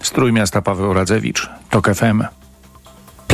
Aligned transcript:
Strój 0.00 0.32
miasta 0.32 0.62
Paweł 0.62 0.92
Radzewicz, 0.92 1.50
TOK 1.70 1.94
FM. 1.94 2.43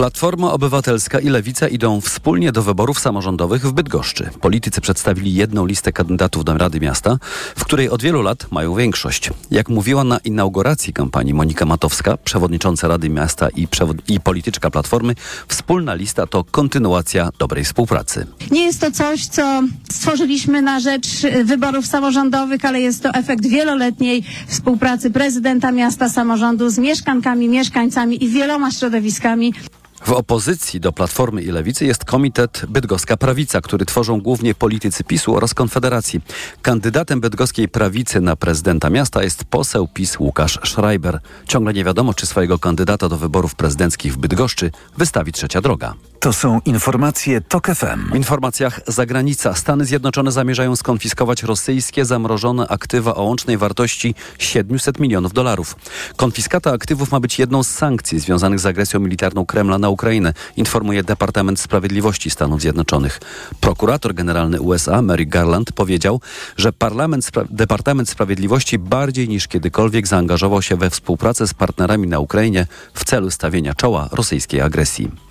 Platforma 0.00 0.52
Obywatelska 0.52 1.20
i 1.20 1.28
Lewica 1.28 1.69
idą 1.69 2.00
wspólnie 2.00 2.52
do 2.52 2.62
wyborów 2.62 3.00
samorządowych 3.00 3.66
w 3.66 3.72
Bydgoszczy. 3.72 4.30
Politycy 4.41 4.80
przedstawili 4.80 5.34
jedną 5.34 5.66
listę 5.66 5.93
kandydatów 5.93 6.45
do 6.45 6.59
Rady 6.59 6.80
Miasta, 6.80 7.19
w 7.57 7.64
której 7.64 7.91
od 7.91 8.02
wielu 8.02 8.23
lat 8.23 8.46
mają 8.50 8.75
większość. 8.75 9.30
Jak 9.50 9.68
mówiła 9.68 10.05
na 10.05 10.18
inauguracji 10.18 10.93
kampanii 10.93 11.34
Monika 11.34 11.66
Matowska, 11.66 12.16
przewodnicząca 12.16 12.89
Rady 12.89 13.09
Miasta 13.09 13.48
i, 13.57 13.68
i 14.09 14.21
polityczka 14.21 14.71
Platformy, 14.71 15.14
wspólna 15.48 15.95
lista 15.95 16.27
to 16.27 16.45
kontynuacja 16.45 17.30
dobrej 17.39 17.64
współpracy. 17.64 18.27
Nie 18.51 18.64
jest 18.64 18.80
to 18.80 18.91
coś, 18.91 19.27
co 19.27 19.62
stworzyliśmy 19.93 20.62
na 20.62 20.80
rzecz 20.80 21.07
wyborów 21.45 21.87
samorządowych, 21.87 22.64
ale 22.64 22.80
jest 22.80 23.03
to 23.03 23.11
efekt 23.11 23.46
wieloletniej 23.46 24.25
współpracy 24.46 25.11
prezydenta 25.11 25.73
miasta, 25.73 26.09
samorządu 26.09 26.71
z 26.71 26.79
mieszkankami, 26.79 27.48
mieszkańcami 27.48 28.24
i 28.24 28.28
wieloma 28.28 28.70
środowiskami. 28.70 29.55
W 30.04 30.12
opozycji 30.12 30.80
do 30.80 30.92
Platformy 30.92 31.42
i 31.42 31.46
Lewicy 31.46 31.86
jest 31.86 32.04
Komitet 32.04 32.62
Bydgoska 32.68 33.16
Prawica, 33.16 33.60
który 33.60 33.86
tworzą 33.86 34.20
głównie 34.20 34.54
politycy 34.54 35.04
PiSu 35.04 35.36
oraz 35.36 35.54
Konfederacji. 35.54 36.20
Kandydatem 36.62 37.20
bydgoskiej 37.20 37.68
prawicy 37.68 38.20
na 38.20 38.36
prezydenta 38.36 38.90
miasta 38.90 39.23
jest 39.23 39.45
poseł 39.45 39.88
PiS 39.88 40.20
Łukasz 40.20 40.59
Schreiber. 40.64 41.20
Ciągle 41.48 41.73
nie 41.73 41.84
wiadomo, 41.84 42.14
czy 42.14 42.26
swojego 42.26 42.59
kandydata 42.59 43.09
do 43.09 43.16
wyborów 43.16 43.54
prezydenckich 43.54 44.12
w 44.12 44.16
Bydgoszczy 44.16 44.70
wystawi 44.98 45.32
trzecia 45.32 45.60
droga. 45.60 45.95
To 46.20 46.32
są 46.32 46.60
informacje 46.64 47.40
TOK 47.40 47.66
FM. 47.66 48.12
W 48.12 48.16
informacjach 48.16 48.80
zagranica. 48.87 49.54
Stany 49.54 49.84
Zjednoczone 49.84 50.32
zamierzają 50.32 50.76
skonfiskować 50.76 51.42
rosyjskie 51.42 52.04
zamrożone 52.04 52.68
aktywa 52.68 53.14
o 53.14 53.23
łącznej 53.23 53.59
wartości 53.59 54.14
700 54.38 55.01
milionów 55.01 55.32
dolarów. 55.32 55.76
Konfiskata 56.16 56.73
aktywów 56.73 57.12
ma 57.12 57.20
być 57.20 57.38
jedną 57.38 57.62
z 57.62 57.70
sankcji 57.70 58.20
związanych 58.20 58.60
z 58.60 58.66
agresją 58.66 59.01
militarną 59.01 59.46
Kremla 59.46 59.78
na 59.78 59.90
Ukrainę, 59.91 60.33
informuje 60.57 61.02
Departament 61.02 61.60
Sprawiedliwości 61.60 62.30
Stanów 62.30 62.60
Zjednoczonych. 62.60 63.21
Prokurator 63.60 64.14
generalny 64.14 64.60
USA 64.60 65.02
Mary 65.02 65.27
Garland 65.27 65.72
powiedział, 65.72 66.20
że 66.56 66.72
Spra 67.20 67.44
Departament 67.50 68.08
Sprawiedliwości 68.08 68.78
bardziej 68.78 69.28
niż 69.28 69.48
kiedykolwiek 69.48 70.06
zaangażował 70.06 70.62
się 70.62 70.77
we 70.77 70.91
współpracę 70.91 71.47
z 71.47 71.55
partnerami 71.55 72.08
na 72.08 72.19
Ukrainie 72.19 72.66
w 72.94 73.05
celu 73.05 73.30
stawienia 73.30 73.74
czoła 73.74 74.08
rosyjskiej 74.12 74.60
agresji. 74.60 75.29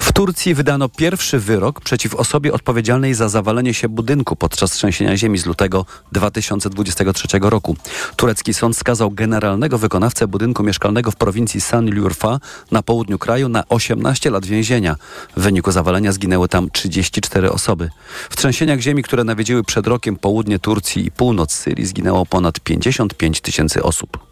W 0.00 0.12
Turcji 0.12 0.54
wydano 0.54 0.88
pierwszy 0.88 1.38
wyrok 1.38 1.80
przeciw 1.80 2.14
osobie 2.14 2.52
odpowiedzialnej 2.52 3.14
za 3.14 3.28
zawalenie 3.28 3.74
się 3.74 3.88
budynku 3.88 4.36
podczas 4.36 4.70
trzęsienia 4.70 5.16
ziemi 5.16 5.38
z 5.38 5.46
lutego 5.46 5.86
2023 6.12 7.28
roku. 7.42 7.76
Turecki 8.16 8.54
sąd 8.54 8.76
skazał 8.76 9.10
generalnego 9.10 9.78
wykonawcę 9.78 10.26
budynku 10.26 10.62
mieszkalnego 10.62 11.10
w 11.10 11.16
prowincji 11.16 11.60
Sanliurfa 11.60 12.38
na 12.70 12.82
południu 12.82 13.18
kraju 13.18 13.48
na 13.48 13.64
18 13.68 14.30
lat 14.30 14.46
więzienia. 14.46 14.96
W 15.36 15.42
wyniku 15.42 15.72
zawalenia 15.72 16.12
zginęły 16.12 16.48
tam 16.48 16.70
34 16.70 17.50
osoby. 17.50 17.90
W 18.30 18.36
trzęsieniach 18.36 18.80
ziemi, 18.80 19.02
które 19.02 19.24
nawiedziły 19.24 19.64
przed 19.64 19.86
rokiem 19.86 20.16
południe 20.16 20.58
Turcji 20.58 21.06
i 21.06 21.10
północ 21.10 21.52
Syrii 21.52 21.86
zginęło 21.86 22.26
ponad 22.26 22.60
55 22.60 23.40
tysięcy 23.40 23.82
osób. 23.82 24.29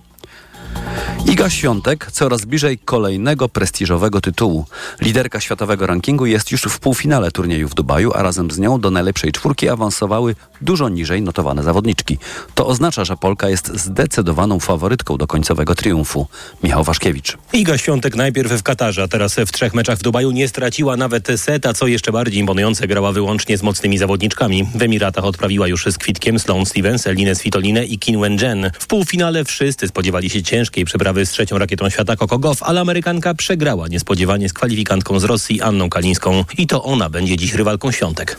Iga 1.26 1.50
Świątek 1.50 2.12
coraz 2.12 2.44
bliżej 2.44 2.78
kolejnego 2.78 3.48
prestiżowego 3.48 4.20
tytułu. 4.20 4.66
Liderka 5.00 5.40
światowego 5.40 5.86
rankingu 5.86 6.26
jest 6.26 6.52
już 6.52 6.62
w 6.62 6.78
półfinale 6.78 7.30
turnieju 7.30 7.68
w 7.68 7.74
Dubaju, 7.74 8.12
a 8.14 8.22
razem 8.22 8.50
z 8.50 8.58
nią 8.58 8.80
do 8.80 8.90
najlepszej 8.90 9.32
czwórki 9.32 9.68
awansowały 9.68 10.34
dużo 10.60 10.88
niżej 10.88 11.22
notowane 11.22 11.62
zawodniczki. 11.62 12.18
To 12.54 12.66
oznacza, 12.66 13.04
że 13.04 13.16
Polka 13.16 13.48
jest 13.48 13.80
zdecydowaną 13.80 14.60
faworytką 14.60 15.16
do 15.16 15.26
końcowego 15.26 15.74
triumfu. 15.74 16.26
Michał 16.62 16.84
Waszkiewicz. 16.84 17.38
Iga 17.52 17.78
Świątek 17.78 18.16
najpierw 18.16 18.52
w 18.52 18.62
Katarze, 18.62 19.02
a 19.02 19.08
teraz 19.08 19.34
w 19.34 19.52
trzech 19.52 19.74
meczach 19.74 19.98
w 19.98 20.02
Dubaju 20.02 20.30
nie 20.30 20.48
straciła 20.48 20.96
nawet 20.96 21.28
seta, 21.36 21.74
co 21.74 21.86
jeszcze 21.86 22.12
bardziej 22.12 22.40
imponujące 22.40 22.86
grała 22.86 23.12
wyłącznie 23.12 23.58
z 23.58 23.62
mocnymi 23.62 23.98
zawodniczkami. 23.98 24.68
W 24.74 24.82
Emiratach 24.82 25.24
odprawiła 25.24 25.68
już 25.68 25.84
z 25.86 25.98
kwitkiem 25.98 26.38
Sloan 26.38 26.66
Stevens, 26.66 27.06
Elinę 27.06 27.34
Svitolinę 27.34 27.84
i 27.84 27.98
Kim 27.98 28.20
Wen-jen. 28.20 28.70
W 28.78 28.86
półfinale 28.86 29.44
wszyscy 29.44 29.88
spodziewali 29.88 30.30
się 30.30 30.42
ciężkiej 30.42 30.67
przeprawy 30.84 31.26
z 31.26 31.30
trzecią 31.30 31.58
rakietą 31.58 31.90
świata 31.90 32.16
Coco 32.16 32.38
Goff, 32.38 32.62
ale 32.62 32.80
Amerykanka 32.80 33.34
przegrała 33.34 33.88
niespodziewanie 33.88 34.48
z 34.48 34.52
kwalifikantką 34.52 35.20
z 35.20 35.24
Rosji 35.24 35.62
Anną 35.62 35.90
Kalińską. 35.90 36.44
I 36.58 36.66
to 36.66 36.82
ona 36.84 37.10
będzie 37.10 37.36
dziś 37.36 37.54
rywalką 37.54 37.90
Świątek. 37.90 38.36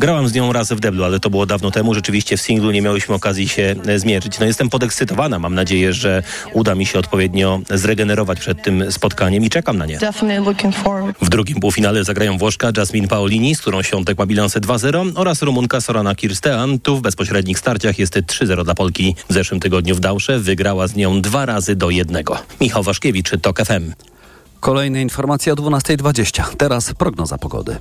Grałam 0.00 0.28
z 0.28 0.34
nią 0.34 0.52
raz 0.52 0.72
w 0.72 0.80
deblu, 0.80 1.04
ale 1.04 1.20
to 1.20 1.30
było 1.30 1.46
dawno 1.46 1.70
temu. 1.70 1.94
Rzeczywiście 1.94 2.36
w 2.36 2.40
singlu 2.40 2.70
nie 2.70 2.82
miałyśmy 2.82 3.14
okazji 3.14 3.48
się 3.48 3.74
e, 3.86 3.98
zmierzyć. 3.98 4.38
No 4.38 4.46
jestem 4.46 4.70
podekscytowana. 4.70 5.38
Mam 5.38 5.54
nadzieję, 5.54 5.92
że 5.92 6.22
uda 6.52 6.74
mi 6.74 6.86
się 6.86 6.98
odpowiednio 6.98 7.60
zregenerować 7.70 8.40
przed 8.40 8.62
tym 8.62 8.92
spotkaniem 8.92 9.44
i 9.44 9.50
czekam 9.50 9.78
na 9.78 9.86
nie. 9.86 9.98
W 11.22 11.28
drugim 11.28 11.60
półfinale 11.60 12.04
zagrają 12.04 12.38
Włoszka 12.38 12.72
Jasmine 12.76 13.08
Paolini, 13.08 13.54
z 13.54 13.60
którą 13.60 13.82
Świątek 13.82 14.18
ma 14.18 14.26
bilansy 14.26 14.60
2-0 14.60 15.12
oraz 15.14 15.42
Rumunka 15.42 15.80
Sorana 15.80 16.14
Kirstean. 16.14 16.78
Tu 16.78 16.96
w 16.96 17.02
bezpośrednich 17.02 17.58
starciach 17.58 17.98
jest 17.98 18.14
3-0 18.16 18.64
dla 18.64 18.74
Polki. 18.74 19.16
W 19.28 19.32
zeszłym 19.32 19.60
tygodniu 19.60 19.94
w 19.94 20.00
Dałsze 20.00 20.40
wygrała 20.70 20.88
z 20.88 20.96
nią 20.96 21.20
dwa 21.20 21.46
razy 21.46 21.76
do 21.76 21.90
jednego. 21.90 22.38
Michał 22.60 22.82
Waszkiewicz, 22.82 23.30
TOK 23.42 23.58
FM. 23.58 23.92
Kolejne 24.60 25.02
informacje 25.02 25.52
o 25.52 25.56
12.20. 25.56 26.56
Teraz 26.56 26.94
prognoza 26.94 27.38
pogody. 27.38 27.76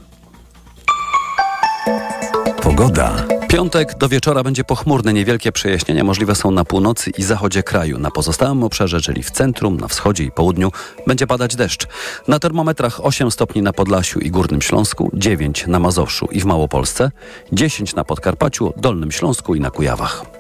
Pogoda. 2.62 3.26
Piątek 3.50 3.98
do 3.98 4.10
wieczora 4.10 4.44
będzie 4.44 4.64
pochmurny. 4.64 5.14
Niewielkie 5.14 5.52
przejaśnienia 5.52 6.04
możliwe 6.04 6.36
są 6.36 6.52
na 6.52 6.66
północy 6.66 7.12
i 7.18 7.24
zachodzie 7.24 7.64
kraju. 7.64 8.00
Na 8.00 8.12
pozostałym 8.12 8.64
obszarze, 8.64 9.02
czyli 9.02 9.24
w 9.24 9.32
centrum, 9.32 9.78
na 9.78 9.88
wschodzie 9.88 10.24
i 10.24 10.32
południu, 10.32 10.72
będzie 11.08 11.28
padać 11.28 11.56
deszcz. 11.56 11.88
Na 12.28 12.40
termometrach 12.40 13.06
8 13.06 13.32
stopni 13.32 13.62
na 13.62 13.74
Podlasiu 13.74 14.20
i 14.20 14.32
Górnym 14.32 14.62
Śląsku, 14.62 15.12
9 15.14 15.68
na 15.68 15.80
Mazowszu 15.80 16.28
i 16.32 16.40
w 16.40 16.46
Małopolsce, 16.46 17.12
10 17.52 17.96
na 17.96 18.04
Podkarpaciu, 18.04 18.74
Dolnym 18.78 19.12
Śląsku 19.12 19.56
i 19.56 19.60
na 19.60 19.72
Kujawach. 19.72 20.39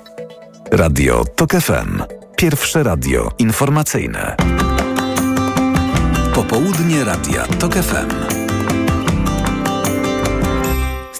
Radio 0.71 1.25
TOK 1.35 1.51
FM. 1.51 2.03
Pierwsze 2.37 2.83
radio 2.83 3.31
informacyjne. 3.39 4.35
Popołudnie 6.35 7.03
Radia 7.03 7.47
TOK 7.47 7.73
FM. 7.73 8.09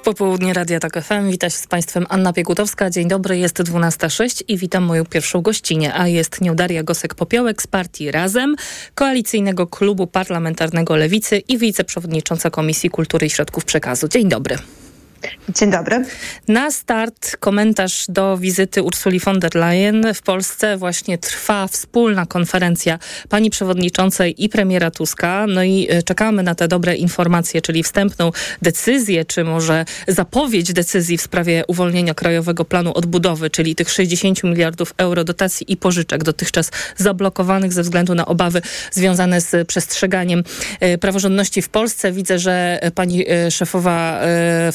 Popołudnie 0.04 0.54
Radia 0.54 0.80
TOK 0.80 0.94
FM 1.02 1.32
wita 1.32 1.50
się 1.50 1.58
z 1.58 1.68
Państwem 1.68 2.06
Anna 2.10 2.34
Piekutowska. 2.34 2.90
Dzień 2.90 3.08
dobry, 3.08 3.38
jest 3.38 3.60
12.06 3.60 4.44
i 4.48 4.58
witam 4.58 4.84
moją 4.84 5.06
pierwszą 5.06 5.42
gościnę, 5.42 5.94
a 5.94 6.08
jest 6.08 6.42
nią 6.42 6.56
Daria 6.56 6.84
Gosek-Popiołek 6.84 7.62
z 7.62 7.68
partii 7.68 8.12
Razem, 8.12 8.56
Koalicyjnego 8.96 9.68
Klubu 9.68 10.08
Parlamentarnego 10.08 10.96
Lewicy 10.96 11.38
i 11.38 11.58
wiceprzewodnicząca 11.58 12.50
Komisji 12.50 12.90
Kultury 12.90 13.28
i 13.28 13.30
Środków 13.30 13.66
Przekazu. 13.66 14.08
Dzień 14.08 14.30
dobry. 14.30 14.58
Dzień 15.56 15.72
dobry. 15.72 16.06
Na 16.48 16.72
start 16.72 17.38
komentarz 17.38 18.06
do 18.10 18.38
wizyty 18.38 18.84
Ursuli 18.84 19.20
von 19.20 19.40
der 19.40 19.56
Leyen. 19.56 20.14
W 20.14 20.22
Polsce 20.22 20.78
właśnie 20.78 21.18
trwa 21.18 21.68
wspólna 21.68 22.26
konferencja 22.26 23.00
pani 23.30 23.50
przewodniczącej 23.50 24.44
i 24.44 24.50
premiera 24.50 24.92
Tuska. 24.92 25.46
No 25.48 25.64
i 25.64 25.88
e, 25.90 26.04
czekamy 26.04 26.44
na 26.44 26.56
te 26.56 26.68
dobre 26.68 26.96
informacje, 26.96 27.62
czyli 27.62 27.84
wstępną 27.84 28.32
decyzję, 28.62 29.26
czy 29.26 29.44
może 29.44 29.86
zapowiedź 30.08 30.74
decyzji 30.74 31.18
w 31.18 31.22
sprawie 31.22 31.64
uwolnienia 31.68 32.14
Krajowego 32.14 32.66
Planu 32.66 32.94
Odbudowy, 32.94 33.50
czyli 33.50 33.76
tych 33.76 33.90
60 33.90 34.44
miliardów 34.44 34.94
euro 34.98 35.24
dotacji 35.24 35.74
i 35.74 35.78
pożyczek 35.78 36.24
dotychczas 36.24 36.72
zablokowanych 36.98 37.74
ze 37.74 37.82
względu 37.82 38.16
na 38.16 38.26
obawy 38.26 38.62
związane 38.92 39.42
z 39.42 39.68
przestrzeganiem 39.68 40.44
e, 40.80 40.98
praworządności 40.98 41.62
w 41.62 41.70
Polsce. 41.70 42.12
Widzę, 42.12 42.40
że 42.40 42.80
pani 42.96 43.26
e, 43.30 43.52
szefowa 43.52 44.20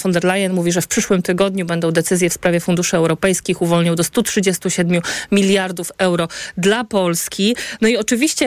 von 0.03 0.13
der 0.13 0.25
Leyen 0.25 0.34
Leyen 0.35 0.53
mówi, 0.53 0.73
że 0.73 0.83
w 0.83 0.87
przyszłym 0.87 1.23
tygodniu 1.23 1.67
będą 1.67 1.91
decyzje 1.91 2.31
w 2.31 2.33
sprawie 2.33 2.61
funduszy 2.61 2.97
europejskich, 2.97 3.63
uwolnią 3.63 3.95
do 3.95 4.05
137 4.05 5.03
miliardów 5.33 5.93
euro 5.99 6.29
dla 6.57 6.85
Polski. 6.85 7.57
No 7.81 7.89
i 7.89 7.97
oczywiście 7.97 8.47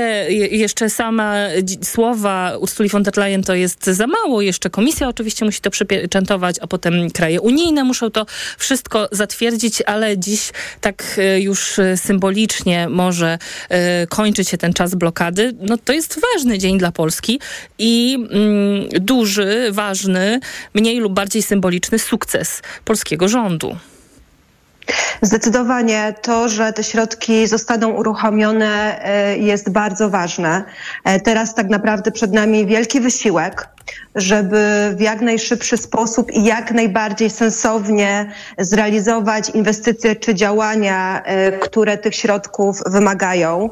jeszcze 0.51 0.89
sama 0.89 1.35
słowa 1.83 2.57
Ursuli 2.59 2.89
von 2.89 3.03
der 3.03 3.17
Leyen 3.17 3.43
to 3.43 3.55
jest 3.55 3.85
za 3.85 4.07
mało. 4.07 4.41
Jeszcze 4.41 4.69
komisja 4.69 5.07
oczywiście 5.07 5.45
musi 5.45 5.61
to 5.61 5.69
przypieczętować, 5.69 6.55
a 6.61 6.67
potem 6.67 7.11
kraje 7.11 7.41
unijne 7.41 7.83
muszą 7.83 8.11
to 8.11 8.25
wszystko 8.57 9.09
zatwierdzić, 9.11 9.81
ale 9.85 10.17
dziś 10.17 10.51
tak 10.81 11.03
e, 11.17 11.39
już 11.41 11.79
symbolicznie 11.95 12.89
może 12.89 13.37
e, 13.69 14.07
kończyć 14.07 14.49
się 14.49 14.57
ten 14.57 14.73
czas 14.73 14.95
blokady. 14.95 15.53
No 15.59 15.77
to 15.77 15.93
jest 15.93 16.19
ważny 16.33 16.57
dzień 16.57 16.77
dla 16.77 16.91
Polski 16.91 17.39
i 17.79 18.17
mm, 18.31 18.89
duży, 18.89 19.69
ważny, 19.71 20.39
mniej 20.73 20.99
lub 20.99 21.13
bardziej 21.13 21.41
symboliczny 21.41 21.76
symboliczny 21.77 21.99
sukces 21.99 22.61
polskiego 22.85 23.27
rządu. 23.27 23.77
Zdecydowanie 25.21 26.13
to, 26.21 26.49
że 26.49 26.73
te 26.73 26.83
środki 26.83 27.47
zostaną 27.47 27.89
uruchomione 27.89 28.99
e, 29.03 29.37
jest 29.37 29.69
bardzo 29.69 30.09
ważne. 30.09 30.63
E, 31.03 31.19
teraz 31.19 31.55
tak 31.55 31.69
naprawdę 31.69 32.11
przed 32.11 32.33
nami 32.33 32.65
wielki 32.65 32.99
wysiłek 32.99 33.69
żeby 34.15 34.93
w 34.97 35.01
jak 35.01 35.21
najszybszy 35.21 35.77
sposób 35.77 36.31
i 36.31 36.43
jak 36.43 36.71
najbardziej 36.71 37.29
sensownie 37.29 38.31
zrealizować 38.57 39.49
inwestycje 39.49 40.15
czy 40.15 40.35
działania, 40.35 41.23
e, 41.23 41.51
które 41.51 41.97
tych 41.97 42.15
środków 42.15 42.81
wymagają. 42.85 43.69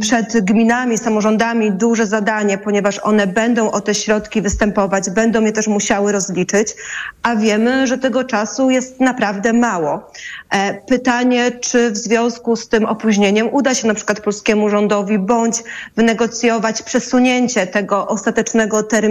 Przed 0.00 0.40
gminami, 0.44 0.98
samorządami 0.98 1.72
duże 1.72 2.06
zadanie, 2.06 2.58
ponieważ 2.58 2.98
one 2.98 3.26
będą 3.26 3.70
o 3.70 3.80
te 3.80 3.94
środki 3.94 4.42
występować, 4.42 5.10
będą 5.10 5.44
je 5.44 5.52
też 5.52 5.66
musiały 5.66 6.12
rozliczyć, 6.12 6.74
a 7.22 7.36
wiemy, 7.36 7.86
że 7.86 7.98
tego 7.98 8.24
czasu 8.24 8.70
jest 8.70 9.00
naprawdę 9.00 9.52
mało. 9.52 10.10
E, 10.50 10.74
Pytanie, 10.74 11.50
czy 11.50 11.90
w 11.90 11.96
związku 11.96 12.56
z 12.56 12.68
tym 12.68 12.84
opóźnieniem 12.86 13.48
uda 13.52 13.74
się 13.74 13.88
na 13.88 13.94
przykład 13.94 14.20
polskiemu 14.20 14.68
rządowi 14.68 15.18
bądź 15.18 15.56
wynegocjować 15.96 16.82
przesunięcie 16.82 17.66
tego 17.66 18.08
ostatecznego 18.08 18.82
terminu, 18.82 19.07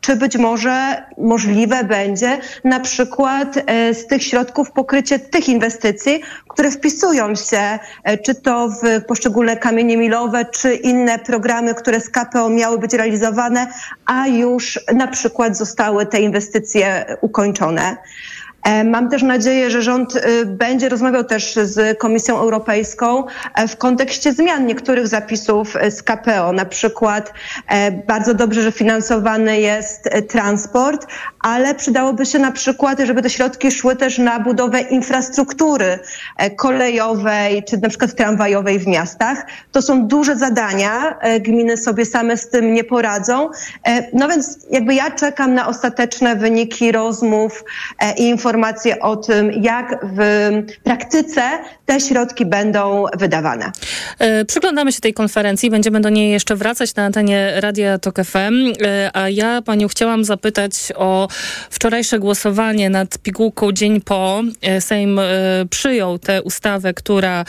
czy 0.00 0.16
być 0.16 0.36
może 0.36 1.02
możliwe 1.18 1.84
będzie 1.84 2.38
na 2.64 2.80
przykład 2.80 3.58
e, 3.66 3.94
z 3.94 4.06
tych 4.06 4.22
środków 4.22 4.70
pokrycie 4.70 5.18
tych 5.18 5.48
inwestycji, 5.48 6.22
które 6.48 6.70
wpisują 6.70 7.34
się 7.34 7.78
e, 8.04 8.18
czy 8.18 8.34
to 8.34 8.68
w 8.68 9.04
poszczególne 9.04 9.56
kamienie 9.56 9.96
milowe, 9.96 10.44
czy 10.44 10.74
inne 10.74 11.18
programy, 11.18 11.74
które 11.74 12.00
z 12.00 12.10
KPO 12.10 12.48
miały 12.48 12.78
być 12.78 12.94
realizowane, 12.94 13.66
a 14.06 14.26
już 14.26 14.80
na 14.94 15.06
przykład 15.06 15.56
zostały 15.56 16.06
te 16.06 16.20
inwestycje 16.20 17.16
ukończone. 17.20 17.96
E, 18.62 18.84
Mam 18.84 19.08
też 19.10 19.22
nadzieję, 19.22 19.70
że 19.70 19.82
rząd 19.82 20.16
y, 20.16 20.46
będzie 20.46 20.88
rozmawiał 20.88 21.24
też 21.24 21.54
z 21.62 21.98
Komisją 21.98 22.38
Europejską 22.38 23.24
e, 23.54 23.68
w 23.68 23.76
kontekście 23.76 24.32
zmian 24.32 24.66
niektórych 24.66 25.08
zapisów 25.08 25.76
e, 25.76 25.90
z 25.90 26.02
KPO. 26.02 26.52
Na 26.52 26.64
przykład 26.64 27.32
e, 27.68 27.92
bardzo 27.92 28.34
dobrze, 28.34 28.62
że 28.62 28.72
finansowany 28.72 29.60
jest 29.60 30.06
e, 30.06 30.22
transport, 30.22 31.06
ale 31.40 31.74
przydałoby 31.74 32.26
się 32.26 32.38
na 32.38 32.52
przykład, 32.52 32.98
żeby 33.00 33.22
te 33.22 33.30
środki 33.30 33.70
szły 33.70 33.96
też 33.96 34.18
na 34.18 34.40
budowę 34.40 34.80
infrastruktury 34.80 35.98
e, 36.36 36.50
kolejowej 36.50 37.64
czy 37.64 37.76
na 37.78 37.88
przykład 37.88 38.14
tramwajowej 38.14 38.78
w 38.78 38.86
miastach. 38.86 39.46
To 39.72 39.82
są 39.82 40.06
duże 40.06 40.36
zadania. 40.36 41.18
e, 41.20 41.40
Gminy 41.40 41.76
sobie 41.76 42.04
same 42.06 42.36
z 42.36 42.48
tym 42.48 42.74
nie 42.74 42.84
poradzą. 42.84 43.50
E, 43.86 44.02
No 44.12 44.28
więc 44.28 44.58
jakby 44.70 44.94
ja 44.94 45.10
czekam 45.10 45.54
na 45.54 45.68
ostateczne 45.68 46.36
wyniki 46.36 46.92
rozmów 46.92 47.64
e, 47.98 48.12
i 48.14 48.28
informacje 48.52 49.00
o 49.00 49.16
tym, 49.16 49.52
jak 49.62 50.06
w 50.16 50.50
praktyce 50.84 51.42
te 51.86 52.00
środki 52.00 52.46
będą 52.46 53.04
wydawane. 53.18 53.72
E, 54.18 54.44
Przyglądamy 54.44 54.92
się 54.92 55.00
tej 55.00 55.14
konferencji, 55.14 55.70
będziemy 55.70 56.00
do 56.00 56.08
niej 56.08 56.30
jeszcze 56.30 56.56
wracać 56.56 56.94
na 56.94 57.04
antenie 57.04 57.52
Radia 57.56 57.98
Tok 57.98 58.16
FM, 58.24 58.72
E, 58.82 59.10
a 59.16 59.28
ja 59.28 59.62
panią 59.62 59.88
chciałam 59.88 60.24
zapytać 60.24 60.72
o 60.96 61.28
wczorajsze 61.70 62.18
głosowanie 62.18 62.90
nad 62.90 63.18
pigułką 63.18 63.72
dzień 63.72 64.00
po. 64.00 64.42
E, 64.62 64.80
Sejm 64.80 65.20
przyjął 65.70 66.18
tę 66.18 66.42
ustawę, 66.42 66.94
która 66.94 67.44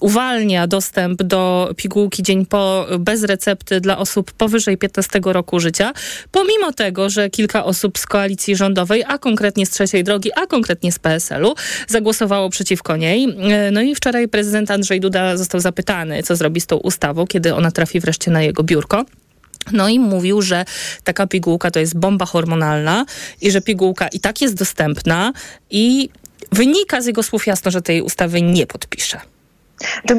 uwalnia 0.00 0.66
dostęp 0.66 1.22
do 1.22 1.70
pigułki 1.76 2.22
dzień 2.22 2.46
po 2.46 2.86
bez 2.98 3.24
recepty 3.24 3.80
dla 3.80 3.98
osób 3.98 4.32
powyżej 4.32 4.76
15 4.76 5.20
roku 5.24 5.60
życia, 5.60 5.92
pomimo 6.30 6.72
tego, 6.72 7.10
że 7.10 7.30
kilka 7.30 7.64
osób 7.64 7.98
z 7.98 8.06
koalicji 8.06 8.56
rządowej, 8.56 9.04
a 9.06 9.18
konkretnie 9.18 9.66
z 9.66 9.70
trzeciej 9.70 10.04
drogi, 10.04 10.19
a 10.34 10.46
konkretnie 10.46 10.92
z 10.92 10.98
PSL-u, 10.98 11.54
zagłosowało 11.88 12.50
przeciwko 12.50 12.96
niej. 12.96 13.36
E, 13.50 13.70
No 13.70 13.80
i 13.80 13.94
wczoraj 13.94 14.28
prezydent 14.28 14.70
Andrzej 14.70 15.00
Duda 15.00 15.36
został 15.36 15.60
zapytany, 15.60 16.22
co 16.22 16.36
zrobi 16.36 16.60
z 16.60 16.66
tą 16.66 16.76
ustawą, 16.76 17.26
kiedy 17.26 17.54
ona 17.54 17.70
trafi 17.70 18.00
wreszcie 18.00 18.30
na 18.30 18.42
jego 18.42 18.62
biurko. 18.62 19.04
No 19.72 19.88
i 19.88 19.98
mówił, 19.98 20.42
że 20.42 20.64
taka 21.04 21.26
pigułka 21.26 21.70
to 21.70 21.80
jest 21.80 21.98
bomba 21.98 22.26
hormonalna 22.26 23.04
i 23.40 23.50
że 23.50 23.60
pigułka 23.60 24.08
i 24.08 24.20
tak 24.20 24.40
jest 24.40 24.54
dostępna 24.54 25.32
i 25.70 26.08
wynika 26.52 27.00
z 27.00 27.06
jego 27.06 27.22
słów 27.22 27.46
jasno, 27.46 27.70
że 27.70 27.82
tej 27.82 28.02
ustawy 28.02 28.42
nie 28.42 28.66
podpisze. 28.66 29.20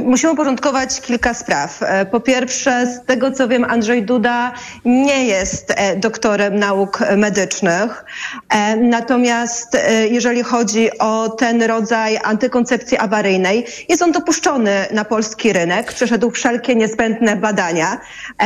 Musimy 0.06 0.34
uporządkować 0.34 1.02
kilka 1.02 1.34
spraw. 1.34 1.84
E, 1.84 2.06
Po 2.06 2.20
pierwsze, 2.20 2.88
z 2.88 3.06
tego 3.06 3.32
co 3.32 3.48
wiem, 3.48 3.64
Andrzej 3.64 4.04
Duda 4.04 4.52
nie 4.86 5.26
jest 5.26 5.74
e, 5.76 5.96
doktorem 5.96 6.60
nauk 6.60 7.00
medycznych. 7.18 8.06
E, 8.50 8.76
Natomiast 8.76 9.78
jeżeli 10.12 10.44
chodzi 10.44 11.00
o 11.00 11.30
ten 11.30 11.64
rodzaj 11.64 12.20
antykoncepcji 12.24 12.98
awaryjnej, 12.98 13.66
jest 13.90 14.02
on 14.02 14.12
dopuszczony 14.12 14.86
na 14.92 15.06
polski 15.06 15.54
rynek, 15.54 15.94
przeszedł 15.94 16.32
wszelkie 16.32 16.76
niezbędne 16.76 17.36
badania. 17.36 17.98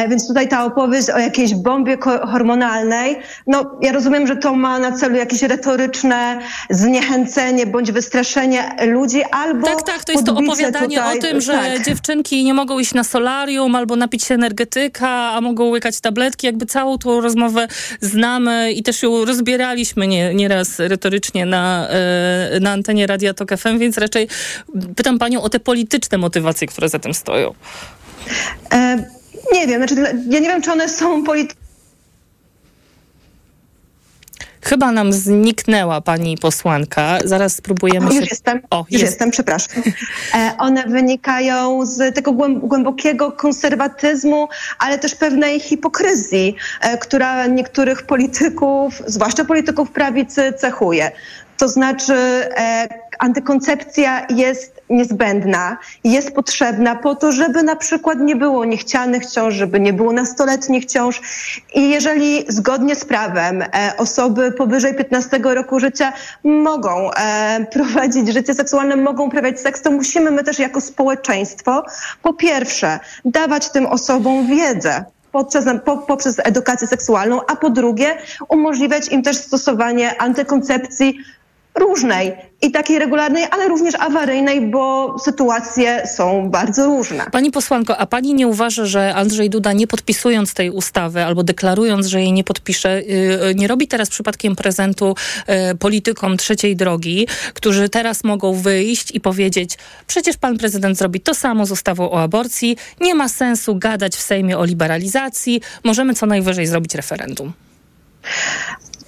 Więc 0.10 0.28
tutaj 0.28 0.48
ta 0.48 0.66
opowieść 0.66 1.10
o 1.10 1.20
jakiejś 1.20 1.56
bombie 1.56 1.98
hormonalnej, 2.32 3.20
no 3.48 3.78
ja 3.82 3.92
rozumiem, 3.92 4.28
że 4.28 4.36
to 4.36 4.54
ma 4.56 4.80
na 4.80 4.92
celu 4.92 5.16
jakieś 5.16 5.42
retoryczne 5.42 6.40
zniechęcenie 6.70 7.66
bądź 7.68 7.92
wystraszenie 7.92 8.76
ludzi 8.88 9.24
albo 9.32 9.68
Tak, 9.68 9.84
tak, 9.84 10.04
to 10.04 10.12
jest 10.12 10.26
to 10.26 10.32
opowiadanie 10.34 11.05
o 11.12 11.22
tym, 11.22 11.42
że 11.42 11.54
tak. 11.54 11.86
dziewczynki 11.86 12.44
nie 12.44 12.54
mogą 12.54 12.80
iść 12.80 12.94
na 12.94 13.04
solarium 13.04 13.75
albo 13.75 13.96
napić 13.96 14.24
się 14.24 14.36
energetyka, 14.36 15.10
a 15.10 15.42
mogą 15.42 15.69
łykać 15.69 16.00
tabletki. 16.00 16.48
Jakby 16.48 16.66
całą 16.66 16.98
tą 16.98 17.22
rozmowę 17.22 17.68
znamy 18.02 18.72
i 18.72 18.84
też 18.84 19.04
ją 19.04 19.25
rozbieraliśmy 19.25 20.07
nie, 20.07 20.34
nieraz 20.34 20.80
retorycznie 20.80 21.46
na, 21.46 21.88
e, 21.90 22.60
na 22.60 22.72
antenie 22.72 23.07
Radia 23.07 23.34
Tok 23.34 23.57
FM, 23.57 23.80
więc 23.80 23.98
raczej 23.98 24.28
pytam 24.96 25.19
panią 25.19 25.42
o 25.42 25.50
te 25.50 25.60
polityczne 25.60 26.18
motywacje, 26.18 26.68
które 26.68 26.90
za 26.90 27.00
tym 27.00 27.13
stoją. 27.13 27.54
E, 28.74 29.10
nie 29.54 29.68
wiem, 29.68 29.78
znaczy, 29.78 29.96
ja 30.30 30.40
nie 30.40 30.48
wiem, 30.48 30.62
czy 30.62 30.72
one 30.72 30.90
są 30.90 31.24
polityczne. 31.24 31.65
Chyba 34.68 34.92
nam 34.92 35.14
zniknęła 35.14 36.02
pani 36.02 36.38
posłanka. 36.38 37.18
Zaraz 37.26 37.56
spróbujemy 37.56 38.12
się... 38.12 38.20
Już 38.20 38.30
jestem, 38.30 38.62
O, 38.70 38.78
już 38.78 39.02
jest. 39.02 39.04
jestem, 39.04 39.32
przepraszam. 39.32 39.84
E, 40.34 40.52
one 40.58 40.84
wynikają 40.88 41.86
z 41.86 42.16
tego 42.16 42.32
głęb- 42.32 42.60
głębokiego 42.60 43.32
konserwatyzmu, 43.32 44.48
ale 44.80 45.00
też 45.00 45.16
pewnej 45.16 45.60
hipokryzji, 45.60 46.56
e, 46.82 46.98
która 46.98 47.48
niektórych 47.48 48.04
polityków, 48.04 49.02
zwłaszcza 49.06 49.46
polityków 49.46 49.92
prawicy, 49.92 50.54
cechuje. 50.58 51.12
To 51.57 51.68
znaczy, 51.68 52.13
e, 52.13 52.88
antykoncepcja 53.19 54.25
jest 54.30 54.81
niezbędna, 54.90 55.78
jest 56.04 56.31
potrzebna 56.31 56.96
po 56.96 57.16
to, 57.16 57.31
żeby 57.31 57.63
na 57.63 57.75
przykład 57.75 58.19
nie 58.19 58.36
było 58.36 58.66
niechcianych 58.66 59.25
ciąż, 59.25 59.54
żeby 59.54 59.80
nie 59.80 59.94
było 59.94 60.13
nastoletnich 60.13 60.86
ciąż. 60.86 61.22
I 61.75 61.90
jeżeli 61.90 62.46
zgodnie 62.48 62.96
z 62.96 63.06
prawem 63.06 63.62
e, 63.62 63.68
osoby 63.98 64.52
powyżej 64.52 64.96
15 64.96 65.40
roku 65.44 65.80
życia 65.80 66.13
mogą 66.44 67.12
e, 67.12 67.66
prowadzić 67.74 68.34
życie 68.34 68.54
seksualne, 68.54 68.96
mogą 68.96 69.28
uprawiać 69.28 69.60
seks, 69.60 69.81
to 69.81 69.92
musimy 69.92 70.31
my 70.31 70.44
też 70.44 70.60
jako 70.60 70.81
społeczeństwo 70.81 71.86
po 72.22 72.34
pierwsze 72.34 73.00
dawać 73.25 73.69
tym 73.69 73.85
osobom 73.85 74.47
wiedzę 74.47 75.06
podczas, 75.31 75.66
po, 75.85 75.97
poprzez 75.97 76.40
edukację 76.44 76.88
seksualną, 76.88 77.40
a 77.47 77.56
po 77.56 77.69
drugie 77.69 78.18
umożliwiać 78.50 79.07
im 79.07 79.24
też 79.24 79.38
stosowanie 79.38 80.21
antykoncepcji 80.21 81.18
różnej 81.76 82.32
i 82.62 82.72
takiej 82.72 83.00
regularnej, 83.00 83.44
ale 83.52 83.68
również 83.68 83.96
awaryjnej, 84.00 84.62
bo 84.62 85.16
sytuacje 85.20 86.08
są 86.08 86.50
bardzo 86.50 86.86
różne. 86.86 87.26
Pani 87.32 87.52
posłanko, 87.52 87.98
a 87.98 88.06
pani 88.06 88.34
nie 88.34 88.48
uważa, 88.48 88.86
że 88.86 89.16
Andrzej 89.16 89.50
Duda 89.50 89.74
nie 89.74 89.88
podpisując 89.88 90.54
tej 90.54 90.70
ustawy 90.70 91.24
albo 91.24 91.44
deklarując, 91.44 92.08
że 92.08 92.22
jej 92.22 92.34
nie 92.34 92.44
podpisze, 92.44 93.02
yy, 93.02 93.56
nie 93.56 93.68
robi 93.68 93.88
teraz 93.88 94.10
przypadkiem 94.10 94.56
prezentu 94.56 95.16
yy, 95.48 95.56
politykom 95.76 96.38
trzeciej 96.38 96.76
drogi, 96.76 97.28
którzy 97.54 97.90
teraz 97.90 98.24
mogą 98.24 98.54
wyjść 98.54 99.16
i 99.16 99.20
powiedzieć, 99.20 99.78
przecież 100.08 100.38
pan 100.38 100.58
prezydent 100.58 100.98
zrobi 100.98 101.20
to 101.20 101.34
samo 101.34 101.66
z 101.66 101.72
ustawą 101.72 102.12
o 102.12 102.22
aborcji, 102.22 102.78
nie 103.02 103.16
ma 103.16 103.30
sensu 103.30 103.76
gadać 103.76 104.16
w 104.16 104.22
Sejmie 104.22 104.58
o 104.58 104.66
liberalizacji, 104.66 105.62
możemy 105.84 106.14
co 106.14 106.26
najwyżej 106.26 106.68
zrobić 106.68 106.96
referendum. 106.96 107.54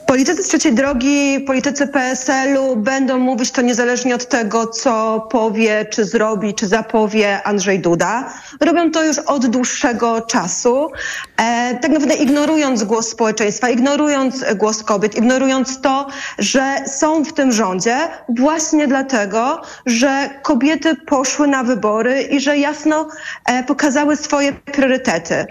Politycy 0.07 0.43
trzeciej 0.43 0.73
drogi, 0.73 1.39
politycy 1.39 1.87
PSL-u 1.87 2.75
będą 2.75 3.19
mówić 3.19 3.51
to 3.51 3.61
niezależnie 3.61 4.15
od 4.15 4.27
tego, 4.27 4.67
co 4.67 5.27
powie, 5.31 5.85
czy 5.85 6.05
zrobi, 6.05 6.53
czy 6.53 6.67
zapowie 6.67 7.43
Andrzej 7.43 7.79
Duda. 7.79 8.33
Robią 8.59 8.91
to 8.91 9.03
już 9.03 9.19
od 9.19 9.47
dłuższego 9.47 10.21
czasu, 10.21 10.91
e, 11.37 11.79
tak 11.81 11.91
naprawdę 11.91 12.15
ignorując 12.15 12.83
głos 12.83 13.09
społeczeństwa, 13.09 13.69
ignorując 13.69 14.45
głos 14.55 14.83
kobiet, 14.83 15.15
ignorując 15.17 15.81
to, 15.81 16.07
że 16.37 16.75
są 16.87 17.23
w 17.23 17.33
tym 17.33 17.51
rządzie 17.51 17.97
właśnie 18.29 18.87
dlatego, 18.87 19.61
że 19.85 20.29
kobiety 20.43 20.95
poszły 20.95 21.47
na 21.47 21.63
wybory 21.63 22.21
i 22.21 22.39
że 22.39 22.57
jasno 22.57 23.07
e, 23.45 23.63
pokazały 23.63 24.15
swoje 24.15 24.53
priorytety. 24.53 25.45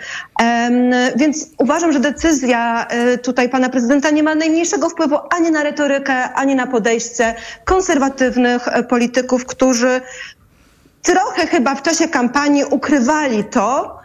Więc 1.17 1.47
uważam, 1.59 1.93
że 1.93 2.01
decyzja 2.01 2.87
e, 2.89 3.19
tutaj 3.19 3.49
pana 3.49 3.69
prezydenta 3.69 4.11
nie 4.11 4.23
ma 4.23 4.35
najmniejszego 4.35 4.89
wpływu 4.89 5.17
ani 5.31 5.51
na 5.51 5.63
retorykę, 5.63 6.33
ani 6.33 6.55
na 6.55 6.67
podejście 6.67 7.35
konserwatywnych 7.65 8.69
e, 8.69 8.83
polityków, 8.83 9.47
którzy 9.47 10.01
trochę 11.03 11.47
chyba 11.47 11.75
w 11.75 11.83
czasie 11.83 12.09
kampanii 12.09 12.65
ukrywali 12.65 13.45
to, 13.45 13.99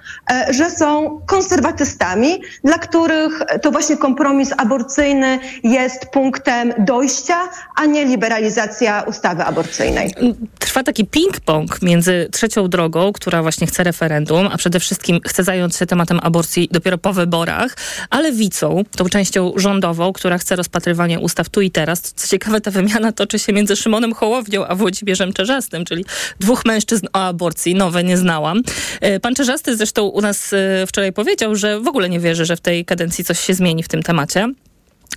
że 0.50 0.72
są 0.72 1.22
konserwatystami, 1.26 2.42
dla 2.64 2.78
których 2.78 3.42
to 3.62 3.72
właśnie 3.72 3.98
kompromis 3.98 4.54
aborcyjny 4.58 5.40
jest 5.64 6.06
punktem 6.06 6.74
dojścia, 6.78 7.38
a 7.76 7.86
nie 7.86 8.06
liberalizacja 8.06 9.02
ustawy 9.02 9.44
aborcyjnej. 9.44 10.14
Trwa 10.60 10.84
taki 10.84 11.06
ping-pong 11.06 11.82
między 11.82 12.28
trzecią 12.32 12.68
drogą, 12.68 13.14
która 13.14 13.42
właśnie 13.42 13.68
chce 13.68 13.84
referendum, 13.84 14.50
a 14.52 14.58
przede 14.58 14.80
wszystkim 14.80 15.20
chce 15.28 15.44
zająć 15.44 15.76
się 15.76 15.86
tematem 15.86 16.20
aborcji 16.24 16.70
dopiero 16.72 16.98
po 16.98 17.14
wyborach, 17.14 17.76
a 18.10 18.20
lewicą, 18.20 18.84
tą 18.96 19.06
częścią 19.10 19.54
rządową, 19.56 20.14
która 20.14 20.38
chce 20.38 20.56
rozpatrywanie 20.56 21.20
ustaw 21.20 21.50
tu 21.50 21.62
i 21.62 21.72
teraz. 21.72 22.02
Co 22.02 22.28
ciekawe, 22.28 22.62
ta 22.62 22.72
wymiana 22.72 23.12
toczy 23.12 23.40
się 23.40 23.54
między 23.54 23.76
Szymonem 23.76 24.14
Hołownią 24.14 24.66
a 24.68 24.76
Włodzimierzem 24.76 25.34
Czerzastym, 25.34 25.86
czyli 25.86 26.06
dwóch 26.40 26.66
mężczyzn 26.66 27.08
o 27.14 27.26
aborcji. 27.26 27.76
Nowe 27.76 28.04
nie 28.04 28.18
znałam. 28.18 28.62
E, 29.02 29.20
pan 29.20 29.36
Czerzasty 29.36 29.78
zresztą 29.78 29.91
u 30.00 30.22
nas 30.22 30.54
e, 30.54 30.88
wczoraj 30.88 31.14
powiedział, 31.14 31.56
że 31.56 31.80
w 31.80 31.88
ogóle 31.88 32.10
nie 32.10 32.20
wierzy, 32.20 32.46
że 32.46 32.56
w 32.56 32.62
tej 32.62 32.86
kadencji 32.86 33.24
coś 33.24 33.40
się 33.40 33.54
zmieni 33.54 33.84
w 33.84 33.88
tym 33.88 34.04
temacie. 34.04 34.48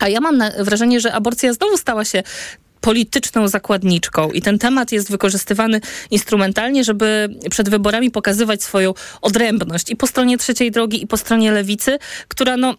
A 0.01 0.09
ja 0.09 0.21
mam 0.21 0.43
wrażenie, 0.59 1.01
że 1.01 1.13
aborcja 1.13 1.53
znowu 1.53 1.77
stała 1.77 2.05
się 2.05 2.23
polityczną 2.85 3.49
zakładniczką 3.49 4.31
i 4.31 4.43
ten 4.43 4.59
temat 4.59 4.93
jest 4.93 5.11
wykorzystywany 5.11 5.81
instrumentalnie, 6.11 6.85
żeby 6.85 7.29
przed 7.51 7.69
wyborami 7.69 8.11
pokazywać 8.11 8.63
swoją 8.63 8.95
odrębność 9.23 9.91
i 9.91 9.97
po 9.97 10.07
stronie 10.07 10.39
trzeciej 10.39 10.71
drogi 10.71 11.03
i 11.03 11.07
po 11.07 11.17
stronie 11.17 11.53
lewicy, 11.53 11.99
która 12.29 12.57
no, 12.57 12.75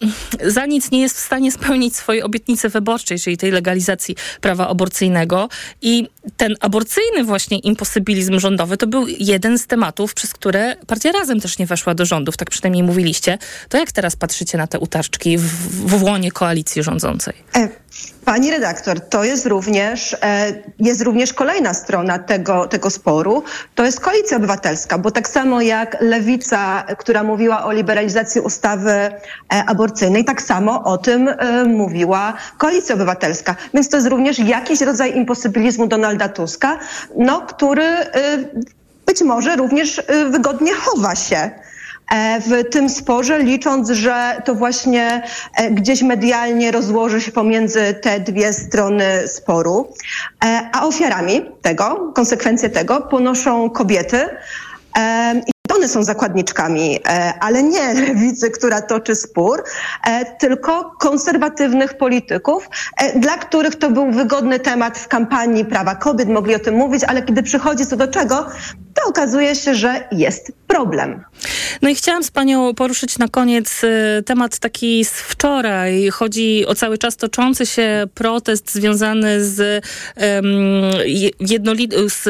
za 0.48 0.66
nic 0.66 0.92
nie 0.92 1.02
jest 1.02 1.18
w 1.18 1.20
stanie 1.20 1.52
spełnić 1.52 1.96
swojej 1.96 2.24
obietnicy 2.24 2.70
wyborczej, 2.70 3.20
czyli 3.20 3.38
tej 3.38 3.52
legalizacji 3.52 4.16
prawa 4.42 4.68
aborcyjnego 4.68 5.50
i 5.82 6.08
ten 6.38 6.56
aborcyjny 6.60 7.24
właśnie 7.24 7.60
imposybilizm 7.60 8.40
rządowy 8.40 8.78
to 8.78 8.88
był 8.88 9.08
jeden 9.20 9.60
z 9.60 9.68
tematów, 9.68 10.14
przez 10.14 10.34
które 10.34 10.76
partia 10.88 11.12
Razem 11.12 11.40
też 11.40 11.58
nie 11.58 11.66
weszła 11.66 11.96
do 11.96 12.06
rządów, 12.06 12.38
tak 12.38 12.50
przynajmniej 12.50 12.84
mówiliście. 12.84 13.38
To 13.70 13.78
jak 13.78 13.92
teraz 13.92 14.16
patrzycie 14.16 14.58
na 14.58 14.68
te 14.68 14.80
utarczki 14.80 15.38
w, 15.38 15.44
w 15.88 16.04
łonie 16.04 16.32
koalicji 16.32 16.84
rządzącej? 16.84 17.34
E, 17.56 17.85
Pani 18.25 18.52
redaktor, 18.52 19.00
to 19.00 19.24
jest 19.24 19.46
również, 19.46 20.14
e, 20.22 20.54
jest 20.80 21.02
również 21.02 21.34
kolejna 21.34 21.74
strona 21.74 22.20
tego, 22.20 22.68
tego 22.68 22.90
sporu. 22.90 23.44
To 23.75 23.86
jest 23.86 24.00
koalicja 24.00 24.38
obywatelska, 24.38 24.98
bo 24.98 25.12
tak 25.12 25.28
samo 25.30 25.62
jak 25.62 25.98
lewica, 26.02 26.84
która 26.98 27.24
mówiła 27.24 27.66
o 27.66 27.72
liberalizacji 27.72 28.42
ustawy 28.42 28.92
e, 28.92 29.12
aborcyjnej, 29.50 30.25
tak 30.25 30.42
samo 30.42 30.84
o 30.84 30.98
tym 30.98 31.28
e, 31.28 31.64
mówiła 31.64 32.34
koalicja 32.58 32.96
obywatelska. 32.96 33.56
Więc 33.74 33.90
to 33.90 33.98
jest 33.98 34.10
również 34.10 34.40
jakiś 34.40 34.82
rodzaj 34.82 35.18
imposybilizmu 35.18 35.88
Donalda 35.88 36.30
Tuska, 36.30 36.80
no, 37.18 37.42
który 37.42 37.86
być 39.06 39.22
może 39.22 39.56
również 39.56 40.02
wygodnie 40.32 40.74
chowa 40.74 41.16
się 41.16 41.52
w 42.42 42.70
tym 42.70 42.90
sporze, 42.90 43.40
licząc, 43.40 43.90
że 43.90 44.42
to 44.46 44.56
właśnie 44.56 45.24
e, 45.56 45.72
gdzieś 45.72 46.02
medialnie 46.02 46.72
rozłoży 46.72 47.22
się 47.22 47.32
pomiędzy 47.32 47.94
te 48.02 48.20
dwie 48.20 48.54
strony 48.54 49.28
sporu. 49.28 49.94
E, 50.46 50.70
a 50.74 50.86
ofiarami 50.86 51.42
tego, 51.62 52.12
konsekwencje 52.16 52.70
tego 52.70 53.02
ponoszą 53.02 53.70
kobiety. 53.70 54.30
I 55.48 55.74
one 55.76 55.88
są 55.88 56.04
zakładniczkami, 56.04 57.00
ale 57.40 57.64
nie 57.64 57.94
lewicy, 58.08 58.52
która 58.52 58.82
toczy 58.82 59.16
spór, 59.16 59.64
tylko 60.40 60.92
konserwatywnych 61.00 61.98
polityków, 61.98 62.70
dla 63.16 63.38
których 63.38 63.76
to 63.76 63.90
był 63.90 64.12
wygodny 64.12 64.60
temat 64.60 64.98
w 64.98 65.08
kampanii 65.08 65.66
prawa 65.66 65.96
kobiet, 65.96 66.30
mogli 66.30 66.56
o 66.56 66.60
tym 66.60 66.76
mówić, 66.76 67.04
ale 67.04 67.22
kiedy 67.22 67.44
przychodzi 67.44 67.86
co 67.86 67.96
do 67.96 68.08
czego, 68.08 68.48
to 68.96 69.10
okazuje 69.10 69.56
się, 69.56 69.75
że 69.75 70.08
jest 70.12 70.52
problem. 70.68 71.24
No 71.82 71.90
i 71.90 71.96
chciałam 71.96 72.24
z 72.24 72.32
panią 72.32 72.74
poruszyć 72.74 73.18
na 73.18 73.28
koniec 73.28 73.84
y, 73.84 74.24
temat 74.25 74.60
taki 74.60 75.06
z 75.06 75.12
wczoraj. 75.12 76.10
Chodzi 76.10 76.66
o 76.68 76.75
cały 76.75 76.98
czas 76.98 77.16
toczący 77.18 77.66
się 77.66 78.08
protest 78.14 78.74
związany 78.74 79.46
z, 79.46 79.86
um, 80.18 80.46
z 82.08 82.28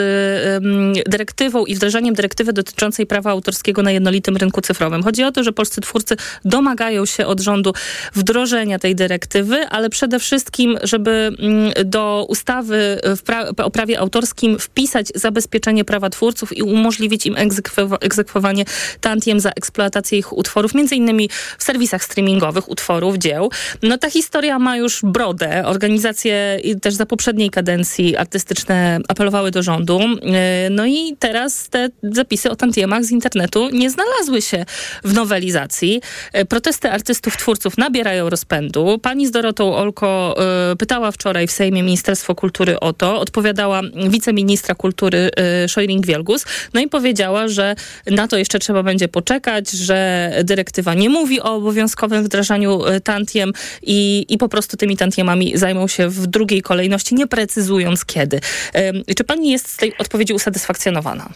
um, 0.64 0.94
dyrektywą 1.08 1.66
i 1.66 1.76
wdrażaniem 1.76 2.16
dyrektywy 2.16 2.54
dotyczącej 2.54 3.06
prawa 3.06 3.32
autorskiego 3.32 3.84
na 3.84 3.92
jednolitym 3.92 4.38
rynku 4.38 4.62
cyfrowym. 4.62 5.04
Chodzi 5.04 5.24
o 5.24 5.32
to, 5.32 5.44
że 5.44 5.52
polscy 5.52 5.82
twórcy 5.82 6.16
domagają 6.46 7.06
się 7.06 7.26
od 7.26 7.40
rządu 7.40 7.74
wdrożenia 8.14 8.80
tej 8.80 8.96
dyrektywy, 8.96 9.68
ale 9.68 9.90
przede 9.90 10.20
wszystkim, 10.20 10.78
żeby 10.84 11.32
mm, 11.40 11.74
do 11.86 12.26
ustawy 12.30 12.98
pra- 13.04 13.64
o 13.64 13.72
prawie 13.72 14.00
autorskim 14.00 14.60
wpisać 14.60 15.08
zabezpieczenie 15.16 15.86
prawa 15.86 16.10
twórców 16.10 16.55
i 16.56 16.62
umożliwić 16.62 17.26
im 17.26 17.36
egzekwowanie 18.02 18.66
tantiem 19.02 19.40
za 19.40 19.50
eksploatację 19.50 20.20
ich 20.20 20.38
utworów, 20.38 20.74
między 20.74 20.96
innymi 20.96 21.30
w 21.58 21.64
serwisach 21.64 22.04
streamingowych 22.04 22.70
utworów, 22.70 23.18
dzieł. 23.18 23.52
No 23.84 23.98
ta 23.98 24.10
historia 24.10 24.60
ma 24.60 24.78
już 24.78 25.02
brodę. 25.04 25.66
Organizacje 25.66 26.60
też 26.82 26.94
za 26.94 27.06
poprzedniej 27.06 27.50
kadencji 27.50 28.18
artystyczne 28.18 29.00
apelowały 29.08 29.52
do 29.52 29.64
rządu. 29.64 30.00
E, 30.00 30.70
no 30.70 30.86
i 30.86 31.16
teraz 31.20 31.70
te 31.70 31.90
zapisy 32.04 32.52
o 32.52 32.56
tantiemach 32.56 33.06
z 33.06 33.12
internetu 33.12 33.70
nie 33.70 33.90
znalazły 33.90 34.42
się 34.42 34.66
w 35.04 35.14
nowelizacji. 35.14 36.02
E, 36.34 36.46
protesty 36.46 36.92
artystów, 36.92 37.38
twórców 37.38 37.78
nabierają 37.78 38.30
rozpędu. 38.30 39.00
Pani 39.02 39.28
z 39.28 39.32
Dorotą 39.32 39.76
Olko 39.76 40.36
y, 40.72 40.76
pytała 40.76 41.12
wczoraj 41.12 41.48
w 41.48 41.52
Sejmie 41.52 41.84
Ministerstwo 41.84 42.36
Kultury 42.36 42.80
o 42.80 42.94
to. 42.94 43.20
Odpowiadała 43.20 43.82
wiceministra 44.10 44.76
kultury 44.76 45.32
y, 45.64 45.68
No 46.74 46.82
i 46.82 46.88
powiedziała, 46.88 47.48
że 47.48 47.76
na 48.08 48.28
to 48.28 48.38
jeszcze 48.38 48.60
trzeba 48.60 48.84
będzie 48.84 49.08
poczekać, 49.08 49.72
że 49.72 50.32
dyrektywa 50.44 50.94
nie 50.94 51.10
mówi 51.10 51.42
o 51.42 51.56
obowiązkowym 51.56 52.24
wdrażaniu 52.24 52.86
e, 52.86 53.00
tantiem 53.00 53.52
i, 53.82 54.26
i 54.30 54.38
po 54.38 54.50
prostu 54.50 54.78
tymi 54.78 54.98
tantiemami 54.98 55.58
zajmą 55.58 55.88
się 55.88 56.10
w 56.10 56.28
drugiej 56.28 56.62
kolejności, 56.62 57.16
nie 57.16 57.28
precyzując 57.28 58.06
kiedy. 58.06 58.40
Czy 59.16 59.24
pani 59.24 59.52
jest 59.52 59.70
z 59.70 59.78
tej 59.78 59.98
odpowiedzi 59.98 60.34
usatysfakcjonowana? 60.34 61.30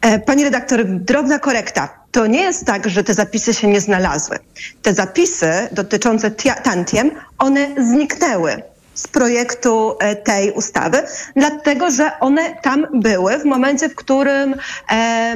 E, 0.00 0.18
pani 0.18 0.44
redaktor, 0.44 0.84
drobna 0.86 1.38
korekta. 1.38 1.88
To 2.10 2.26
nie 2.26 2.40
jest 2.40 2.66
tak, 2.66 2.88
że 2.88 3.04
te 3.04 3.14
zapisy 3.14 3.54
się 3.54 3.68
nie 3.68 3.80
znalazły. 3.80 4.38
Te 4.82 4.94
zapisy 4.94 5.52
dotyczące 5.72 6.30
tantiem, 6.64 7.10
one 7.38 7.74
zniknęły 7.78 8.62
z 8.94 9.06
projektu 9.08 9.96
e, 10.00 10.16
tej 10.16 10.52
ustawy, 10.52 11.02
dlatego 11.36 11.90
że 11.90 12.20
one 12.20 12.56
tam 12.62 12.86
były 12.92 13.38
w 13.38 13.44
momencie, 13.44 13.88
w 13.88 13.94
którym 13.94 14.54
e, 14.90 15.34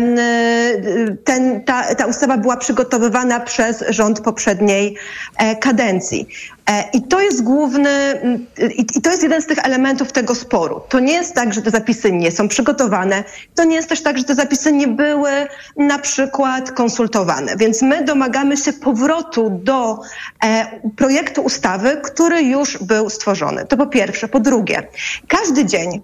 ten, 1.25 1.65
ta, 1.65 1.95
ta 1.95 2.07
ustawa 2.07 2.37
była 2.37 2.57
przygotowywana 2.57 3.41
przez 3.41 3.85
rząd 3.89 4.21
poprzedniej 4.21 4.97
e, 5.37 5.57
kadencji. 5.57 6.29
I 6.93 7.03
to 7.03 7.21
jest 7.21 7.43
główny, 7.43 8.21
i 8.77 9.01
to 9.03 9.11
jest 9.11 9.23
jeden 9.23 9.43
z 9.43 9.47
tych 9.47 9.59
elementów 9.59 10.13
tego 10.13 10.35
sporu. 10.35 10.81
To 10.89 11.01
nie 11.01 11.13
jest 11.13 11.35
tak, 11.35 11.55
że 11.55 11.63
te 11.63 11.71
zapisy 11.71 12.13
nie 12.13 12.31
są 12.31 12.49
przygotowane. 12.49 13.25
To 13.55 13.65
nie 13.65 13.77
jest 13.77 13.89
też 13.89 14.03
tak, 14.03 14.19
że 14.19 14.25
te 14.25 14.35
zapisy 14.35 14.73
nie 14.73 14.89
były 14.89 15.31
na 15.77 15.99
przykład 15.99 16.71
konsultowane. 16.71 17.57
Więc 17.57 17.83
my 17.83 18.05
domagamy 18.05 18.57
się 18.57 18.73
powrotu 18.73 19.61
do 19.63 20.01
projektu 20.97 21.43
ustawy, 21.43 22.01
który 22.05 22.43
już 22.43 22.79
był 22.79 23.11
stworzony. 23.11 23.67
To 23.67 23.77
po 23.77 23.87
pierwsze. 23.87 24.29
Po 24.29 24.41
drugie, 24.41 24.83
każdy 25.29 25.65
dzień, 25.65 26.01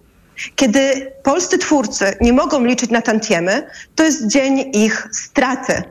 kiedy 0.56 1.12
polscy 1.22 1.58
twórcy 1.58 2.16
nie 2.20 2.32
mogą 2.32 2.64
liczyć 2.64 2.90
na 2.90 3.02
tantiemy, 3.02 3.66
to 3.94 4.04
jest 4.04 4.26
dzień 4.26 4.70
ich 4.72 5.08
straty. 5.12 5.82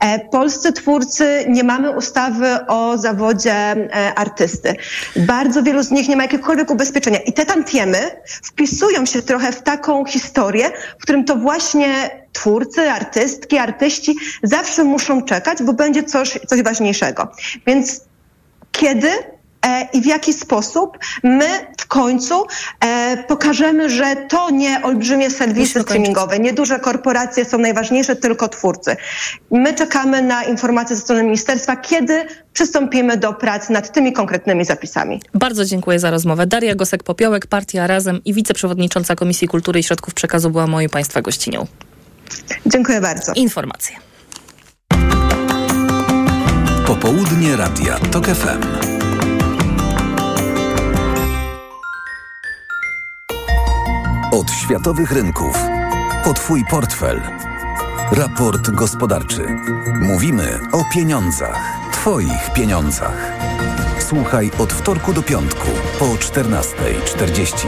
E, 0.00 0.18
polscy 0.18 0.72
twórcy 0.72 1.44
nie 1.48 1.64
mamy 1.64 1.90
ustawy 1.90 2.66
o 2.66 2.98
zawodzie 2.98 3.52
e, 3.52 4.14
artysty. 4.14 4.74
Bardzo 5.16 5.62
wielu 5.62 5.82
z 5.82 5.90
nich 5.90 6.08
nie 6.08 6.16
ma 6.16 6.22
jakiegokolwiek 6.22 6.70
ubezpieczenia. 6.70 7.18
I 7.18 7.32
te 7.32 7.46
tantiemy 7.46 7.98
wpisują 8.42 9.06
się 9.06 9.22
trochę 9.22 9.52
w 9.52 9.62
taką 9.62 10.04
historię, 10.04 10.70
w 10.98 11.02
którym 11.02 11.24
to 11.24 11.36
właśnie 11.36 12.10
twórcy, 12.32 12.90
artystki, 12.90 13.58
artyści 13.58 14.16
zawsze 14.42 14.84
muszą 14.84 15.22
czekać, 15.22 15.62
bo 15.62 15.72
będzie 15.72 16.02
coś, 16.02 16.38
coś 16.46 16.62
ważniejszego. 16.62 17.28
Więc 17.66 18.00
kiedy 18.72 19.10
i 19.92 20.00
w 20.00 20.06
jaki 20.06 20.32
sposób 20.32 20.98
my 21.22 21.46
w 21.78 21.86
końcu 21.86 22.46
e, 22.80 23.24
pokażemy, 23.28 23.90
że 23.90 24.16
to 24.16 24.50
nie 24.50 24.82
olbrzymie 24.82 25.30
serwisy 25.30 25.80
streamingowe, 25.82 26.38
nie 26.38 26.52
duże 26.52 26.78
korporacje 26.78 27.44
są 27.44 27.58
najważniejsze, 27.58 28.16
tylko 28.16 28.48
twórcy. 28.48 28.96
My 29.50 29.74
czekamy 29.74 30.22
na 30.22 30.44
informacje 30.44 30.96
ze 30.96 31.02
strony 31.02 31.22
ministerstwa, 31.22 31.76
kiedy 31.76 32.24
przystąpimy 32.52 33.16
do 33.16 33.32
prac 33.32 33.68
nad 33.68 33.92
tymi 33.92 34.12
konkretnymi 34.12 34.64
zapisami. 34.64 35.22
Bardzo 35.34 35.64
dziękuję 35.64 35.98
za 35.98 36.10
rozmowę. 36.10 36.46
Daria 36.46 36.74
Gosek-Popiołek, 36.74 37.46
Partia 37.46 37.86
Razem 37.86 38.20
i 38.24 38.34
wiceprzewodnicząca 38.34 39.16
Komisji 39.16 39.48
Kultury 39.48 39.80
i 39.80 39.82
Środków 39.82 40.14
Przekazu 40.14 40.50
była 40.50 40.66
moim 40.66 40.90
Państwa 40.90 41.22
gościnią. 41.22 41.66
Dziękuję 42.66 43.00
bardzo. 43.00 43.32
Informacje. 43.32 43.96
Popołudnie 46.86 47.56
Radia 47.56 47.98
TOK 47.98 48.26
FM. 48.26 48.89
Światowych 54.70 55.12
rynków. 55.12 55.56
O 56.24 56.32
Twój 56.32 56.64
portfel. 56.70 57.22
Raport 58.12 58.70
gospodarczy. 58.70 59.46
Mówimy 60.00 60.60
o 60.72 60.84
pieniądzach. 60.94 61.58
Twoich 61.92 62.52
pieniądzach. 62.54 63.32
Słuchaj 63.98 64.50
od 64.58 64.72
wtorku 64.72 65.12
do 65.12 65.22
piątku 65.22 65.68
po 65.98 66.04
14.40. 66.04 67.66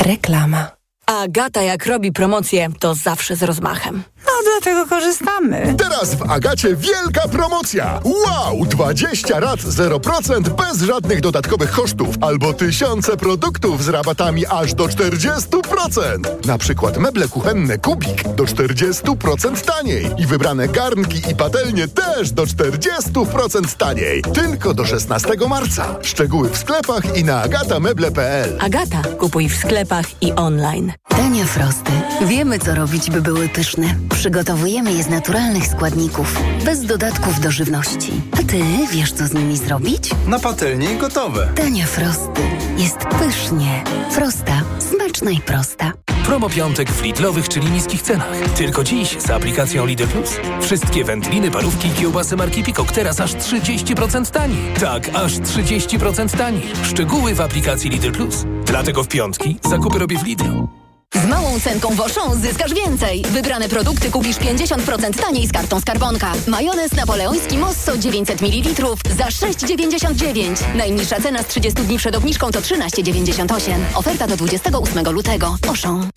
Reklama. 0.00 0.70
Agata 1.06 1.62
jak 1.62 1.86
robi 1.86 2.12
promocję, 2.12 2.68
to 2.78 2.94
zawsze 2.94 3.36
z 3.36 3.42
rozmachem. 3.42 4.02
Dlatego 4.50 4.86
korzystamy. 4.86 5.74
Teraz 5.78 6.14
w 6.14 6.30
Agacie 6.30 6.76
wielka 6.76 7.28
promocja. 7.28 8.00
Wow! 8.04 8.66
20 8.66 9.40
rat 9.40 9.60
0% 9.60 10.40
bez 10.48 10.82
żadnych 10.82 11.20
dodatkowych 11.20 11.70
kosztów. 11.70 12.16
Albo 12.20 12.52
tysiące 12.52 13.16
produktów 13.16 13.84
z 13.84 13.88
rabatami 13.88 14.46
aż 14.46 14.74
do 14.74 14.84
40%. 14.84 16.46
Na 16.46 16.58
przykład 16.58 16.98
meble 16.98 17.28
kuchenne 17.28 17.78
Kubik 17.78 18.22
do 18.28 18.44
40% 18.44 19.64
taniej. 19.64 20.10
I 20.18 20.26
wybrane 20.26 20.68
garnki 20.68 21.30
i 21.30 21.36
patelnie 21.36 21.88
też 21.88 22.30
do 22.30 22.44
40% 22.44 23.76
taniej. 23.76 24.22
Tylko 24.22 24.74
do 24.74 24.84
16 24.84 25.28
marca. 25.48 25.96
Szczegóły 26.02 26.50
w 26.50 26.58
sklepach 26.58 27.16
i 27.16 27.24
na 27.24 27.42
agatameble.pl. 27.42 28.58
Agata, 28.60 29.02
kupuj 29.18 29.48
w 29.48 29.56
sklepach 29.56 30.06
i 30.22 30.32
online. 30.32 30.92
Dania 31.10 31.44
Frosty. 31.44 31.92
Wiemy, 32.26 32.58
co 32.58 32.74
robić, 32.74 33.10
by 33.10 33.22
były 33.22 33.48
pyszne. 33.48 33.94
Przygotowujemy 34.40 34.92
je 34.92 35.02
z 35.02 35.08
naturalnych 35.08 35.66
składników, 35.66 36.40
bez 36.64 36.86
dodatków 36.86 37.40
do 37.40 37.50
żywności. 37.50 38.12
A 38.32 38.36
ty 38.36 38.62
wiesz, 38.92 39.12
co 39.12 39.26
z 39.26 39.32
nimi 39.32 39.56
zrobić? 39.56 40.10
Na 40.26 40.38
patelni 40.38 40.96
gotowe. 40.96 41.48
Dania 41.56 41.86
Frosty. 41.86 42.42
Jest 42.78 42.98
pysznie. 42.98 43.84
Frosta. 44.10 44.62
Smaczna 44.78 45.30
i 45.30 45.40
prosta. 45.40 45.92
Promo 46.24 46.50
piątek 46.50 46.90
w 46.90 47.02
Lidlowych, 47.02 47.48
czyli 47.48 47.70
niskich 47.70 48.02
cenach. 48.02 48.36
Tylko 48.56 48.84
dziś 48.84 49.16
z 49.18 49.30
aplikacją 49.30 49.86
Lidl 49.86 50.06
Plus. 50.06 50.30
Wszystkie 50.60 51.04
wędliny, 51.04 51.50
parówki 51.50 51.88
i 51.88 51.92
kiełbasy 51.92 52.36
marki 52.36 52.62
Pikok 52.62 52.92
teraz 52.92 53.20
aż 53.20 53.34
30% 53.34 54.30
taniej. 54.30 54.74
Tak, 54.80 55.10
aż 55.14 55.32
30% 55.32 56.36
taniej. 56.38 56.72
Szczegóły 56.82 57.34
w 57.34 57.40
aplikacji 57.40 57.90
Lidl 57.90 58.12
Plus. 58.12 58.44
Dlatego 58.64 59.04
w 59.04 59.08
piątki 59.08 59.58
zakupy 59.64 59.98
robię 59.98 60.18
w 60.18 60.22
Lidlu. 60.22 60.79
Z 61.24 61.26
małą 61.26 61.60
cenką 61.60 61.94
Woszą 61.94 62.40
zyskasz 62.40 62.74
więcej. 62.74 63.22
Wybrane 63.30 63.68
produkty 63.68 64.10
kupisz 64.10 64.36
50% 64.36 65.20
taniej 65.20 65.46
z 65.46 65.52
kartą 65.52 65.80
Skarbonka. 65.80 66.32
Majonez 66.46 66.92
napoleoński 66.92 67.58
Mosso 67.58 67.98
900 67.98 68.42
ml 68.42 68.86
za 69.16 69.24
6,99. 69.24 70.74
Najniższa 70.74 71.20
cena 71.20 71.42
z 71.42 71.46
30 71.46 71.82
dni 71.82 71.98
przed 71.98 72.16
obniżką 72.16 72.50
to 72.50 72.60
13,98. 72.60 73.74
Oferta 73.94 74.26
do 74.26 74.36
28 74.36 75.12
lutego. 75.12 75.56
Woszą. 75.66 76.08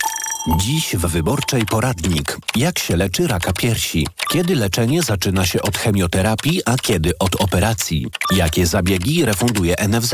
Dziś 0.58 0.96
w 0.96 1.06
Wyborczej 1.08 1.66
poradnik. 1.66 2.38
Jak 2.56 2.80
się 2.80 2.98
leczy 2.98 3.28
raka 3.28 3.54
piersi? 3.54 4.08
Kiedy 4.30 4.56
leczenie 4.56 5.02
zaczyna 5.02 5.46
się 5.46 5.62
od 5.62 5.78
chemioterapii, 5.78 6.62
a 6.66 6.76
kiedy 6.76 7.18
od 7.20 7.36
operacji? 7.36 8.08
Jakie 8.36 8.68
zabiegi 8.68 9.26
refunduje 9.26 9.76
NFZ? 9.88 10.14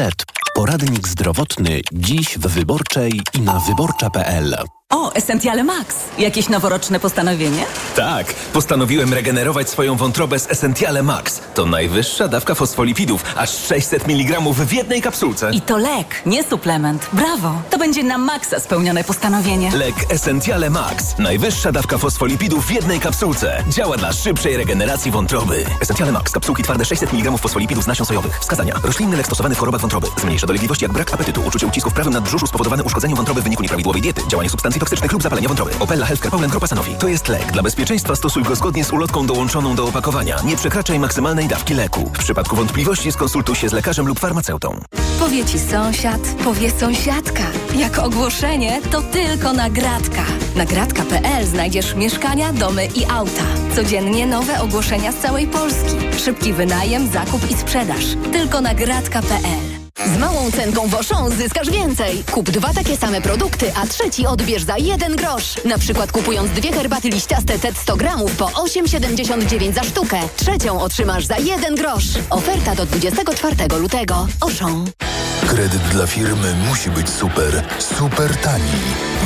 Poradnik 0.56 1.08
zdrowotny 1.08 1.82
dziś 1.94 2.38
w 2.38 2.48
Wyborczej 2.48 3.22
i 3.34 3.42
na 3.42 3.60
wyborcza.pl. 3.60 4.56
O, 4.94 5.14
Essentiale 5.14 5.64
Max. 5.64 5.96
Jakieś 6.18 6.50
noworoczne 6.50 7.00
postanowienie? 7.00 7.66
Tak, 7.96 8.34
postanowiłem 8.34 9.14
regenerować 9.14 9.70
swoją 9.70 9.96
wątrobę 9.96 10.40
z 10.40 10.52
Essentiale 10.52 11.04
Max. 11.04 11.42
To 11.54 11.66
najwyższa 11.66 12.28
dawka 12.28 12.56
fosfolipidów, 12.56 13.24
aż 13.38 13.50
600 13.50 14.08
mg 14.10 14.42
w 14.54 14.74
jednej 14.74 15.02
kapsułce. 15.02 15.52
I 15.52 15.62
to 15.62 15.78
lek, 15.78 16.22
nie 16.26 16.44
suplement. 16.44 17.10
Brawo! 17.14 17.62
To 17.70 17.78
będzie 17.78 18.04
na 18.04 18.18
maksa 18.18 18.60
spełnione 18.60 19.04
postanowienie. 19.04 19.72
Lek 19.72 19.96
Essentiale 20.10 20.70
Max. 20.70 21.18
Najwyższa 21.18 21.72
dawka 21.72 21.98
fosfolipidów 21.98 22.66
w 22.66 22.72
jednej 22.72 23.00
kapsułce. 23.00 23.64
Działa 23.70 23.98
dla 23.98 24.14
szybszej 24.14 24.58
regeneracji 24.58 25.12
wątroby. 25.12 25.66
Essentiale 25.82 26.12
Max. 26.12 26.32
Kapsułki 26.32 26.64
twarde 26.64 26.86
600 26.86 27.14
mg 27.14 27.38
fosfolipidów 27.38 27.84
z 27.84 27.88
nasion 27.88 28.06
sojowych. 28.06 28.40
Wskazania. 28.40 28.76
Roślinny 28.84 29.18
lek 29.18 29.26
stosowany 29.26 29.56
w 29.56 29.58
chorobach 29.58 29.82
wątroby. 29.82 30.08
Zmniejsza 30.22 30.39
dolegliwości 30.48 30.86
jak 30.86 30.92
brak 30.94 31.14
apetytu, 31.14 31.42
uczucie 31.42 31.68
ucisku 31.68 31.90
w 31.90 31.94
prawym 31.94 32.14
nadbrzuszu 32.14 32.48
spowodowane 32.48 32.84
uszkodzeniem 32.84 33.18
wątroby 33.18 33.42
w 33.42 33.44
wyniku 33.44 33.64
nieprawidłowej 33.64 34.02
diety, 34.02 34.22
działanie 34.28 34.50
substancji 34.50 34.80
toksycznych 34.80 35.12
lub 35.12 35.24
zapalenia 35.24 35.48
wątroby. 35.48 35.72
Opella 35.80 36.06
Healthcare 36.06 36.32
Poland 36.32 36.52
Grupa. 36.52 36.70
To 37.00 37.08
jest 37.08 37.28
lek. 37.28 37.52
Dla 37.52 37.64
bezpieczeństwa 37.64 38.16
stosuj 38.16 38.44
go 38.44 38.56
zgodnie 38.56 38.86
z 38.86 38.92
ulotką 38.92 39.28
dołączoną 39.28 39.76
do 39.76 39.88
opakowania. 39.88 40.42
Nie 40.44 40.56
przekraczaj 40.56 41.00
maksymalnej 41.00 41.48
dawki 41.48 41.74
leku. 41.74 42.12
W 42.14 42.20
przypadku 42.20 42.56
wątpliwości 42.56 43.12
skonsultuj 43.12 43.56
się 43.56 43.70
z 43.70 43.74
lekarzem 43.74 44.08
lub 44.08 44.20
farmaceutą. 44.20 44.80
Powie 45.20 45.46
ci 45.46 45.60
sąsiad, 45.60 46.22
powie 46.44 46.72
sąsiadka. 46.72 47.44
Jak 47.76 48.00
ogłoszenie, 48.00 48.82
to 48.92 49.02
tylko 49.02 49.54
nagradka. 49.54 50.26
Nagradka.pl 50.56 51.46
znajdziesz 51.46 51.96
mieszkania, 51.96 52.54
domy 52.54 52.86
i 52.86 53.06
auta. 53.06 53.44
Codziennie 53.76 54.28
nowe 54.28 54.62
ogłoszenia 54.62 55.12
z 55.12 55.16
całej 55.16 55.48
Polski. 55.48 55.98
Szybki 56.18 56.54
wynajem, 56.54 57.12
zakup 57.12 57.52
i 57.52 57.54
sprzedaż. 57.54 58.06
Tylko 58.32 58.62
nagradka.pl. 58.62 59.79
Z 60.06 60.18
małą 60.18 60.52
cenką 60.52 60.88
Woszą 60.88 61.30
zyskasz 61.30 61.70
więcej. 61.70 62.24
Kup 62.32 62.50
dwa 62.50 62.74
takie 62.74 62.98
same 62.98 63.22
produkty, 63.22 63.72
a 63.76 63.88
trzeci 63.88 64.28
odbierz 64.28 64.64
za 64.64 64.78
jeden 64.78 65.16
grosz. 65.16 65.66
Na 65.66 65.78
przykład 65.78 66.12
kupując 66.12 66.52
dwie 66.52 66.72
herbaty 66.72 67.10
liściaste 67.10 67.60
TED 67.60 67.78
100 67.78 67.96
gramów 67.96 68.36
po 68.36 68.46
8,79 68.46 69.74
za 69.74 69.84
sztukę. 69.84 70.20
Trzecią 70.36 70.82
otrzymasz 70.82 71.26
za 71.26 71.38
jeden 71.38 71.76
grosz. 71.76 72.06
Oferta 72.30 72.76
do 72.76 72.86
24 72.86 73.56
lutego. 73.80 74.28
Oszą. 74.42 74.86
Kredyt 75.48 75.82
dla 75.82 76.08
firmy 76.08 76.54
musi 76.70 76.90
być 76.90 77.10
super, 77.10 77.64
super 77.80 78.38
tani. 78.38 78.72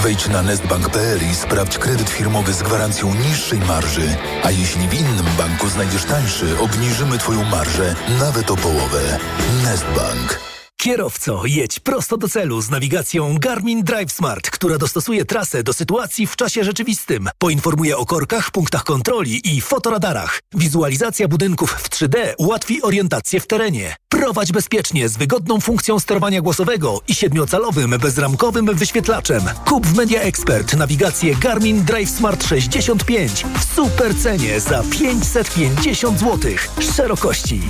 Wejdź 0.04 0.28
na 0.28 0.42
nestbank.pl 0.42 1.20
i 1.32 1.36
sprawdź 1.36 1.78
kredyt 1.78 2.10
firmowy 2.10 2.54
z 2.54 2.64
gwarancją 2.64 3.14
niższej 3.14 3.60
marży. 3.60 4.16
A 4.44 4.52
jeśli 4.52 4.88
w 4.88 4.94
innym 4.94 5.26
banku 5.38 5.70
znajdziesz 5.70 6.04
tańszy, 6.06 6.60
obniżymy 6.60 7.18
Twoją 7.18 7.44
marżę 7.44 7.96
nawet 8.20 8.52
o 8.52 8.56
połowę. 8.56 9.20
Nestbank. 9.64 10.53
Kierowco, 10.84 11.42
jedź 11.46 11.80
prosto 11.80 12.18
do 12.18 12.30
celu 12.30 12.62
z 12.62 12.70
nawigacją 12.70 13.38
Garmin 13.40 13.84
Drive 13.84 14.12
Smart, 14.12 14.50
która 14.50 14.78
dostosuje 14.78 15.26
trasę 15.26 15.64
do 15.64 15.74
sytuacji 15.74 16.28
w 16.28 16.36
czasie 16.36 16.64
rzeczywistym. 16.64 17.30
Poinformuje 17.38 17.98
o 17.98 18.06
korkach, 18.06 18.52
punktach 18.52 18.84
kontroli 18.84 19.56
i 19.56 19.62
fotoradarach. 19.62 20.40
Wizualizacja 20.54 21.28
budynków 21.28 21.72
w 21.72 21.90
3D 21.90 22.34
ułatwi 22.38 22.82
orientację 22.82 23.40
w 23.40 23.48
terenie. 23.48 23.96
Prowadź 24.10 24.52
bezpiecznie 24.52 25.10
z 25.10 25.18
wygodną 25.18 25.60
funkcją 25.60 26.00
sterowania 26.00 26.42
głosowego 26.42 27.02
i 27.08 27.16
siedmiocalowym 27.16 27.96
bezramkowym 28.02 28.76
wyświetlaczem. 28.76 29.44
Kup 29.66 29.88
w 29.88 29.96
Media 29.96 30.22
Expert 30.22 30.74
nawigację 30.74 31.36
Garmin 31.36 31.84
Drive 31.84 32.10
Smart 32.10 32.48
65 32.48 33.46
w 33.60 33.76
super 33.76 34.16
cenie 34.16 34.60
za 34.60 34.84
550 34.84 36.20
zł. 36.20 36.52
Szerokości. 36.96 37.62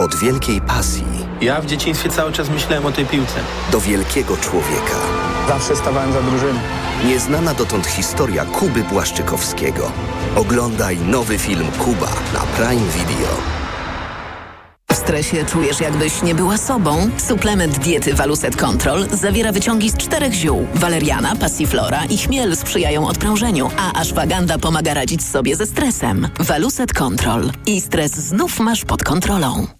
Od 0.00 0.14
wielkiej 0.14 0.60
pasji. 0.60 1.04
Ja 1.40 1.60
w 1.60 1.66
dzieciństwie 1.66 2.10
cały 2.10 2.32
czas 2.32 2.50
myślałem 2.50 2.86
o 2.86 2.92
tej 2.92 3.06
piłce. 3.06 3.34
Do 3.72 3.80
wielkiego 3.80 4.36
człowieka. 4.36 4.96
Zawsze 5.48 5.76
stawałem 5.76 6.12
za 6.12 6.22
drużyną. 6.22 6.60
Nieznana 7.04 7.54
dotąd 7.54 7.86
historia 7.86 8.44
Kuby 8.44 8.82
Błaszczykowskiego. 8.82 9.92
Oglądaj 10.36 10.98
nowy 10.98 11.38
film 11.38 11.66
Kuba 11.78 12.08
na 12.34 12.40
Prime 12.40 12.92
Video. 12.92 13.28
W 14.92 14.94
stresie 14.94 15.44
czujesz, 15.44 15.80
jakbyś 15.80 16.22
nie 16.22 16.34
była 16.34 16.58
sobą? 16.58 17.10
Suplement 17.18 17.78
diety 17.78 18.14
Waluset 18.14 18.56
Control 18.56 19.06
zawiera 19.12 19.52
wyciągi 19.52 19.90
z 19.90 19.96
czterech 19.96 20.32
ziół. 20.32 20.66
Waleriana, 20.74 21.36
passiflora 21.36 22.04
i 22.04 22.18
chmiel 22.18 22.56
sprzyjają 22.56 23.08
odprężeniu, 23.08 23.70
a 23.76 24.00
ashwagandha 24.00 24.58
pomaga 24.58 24.94
radzić 24.94 25.24
sobie 25.24 25.56
ze 25.56 25.66
stresem. 25.66 26.28
Waluset 26.38 26.92
Control. 26.92 27.50
I 27.66 27.80
stres 27.80 28.12
znów 28.12 28.60
masz 28.60 28.84
pod 28.84 29.04
kontrolą. 29.04 29.79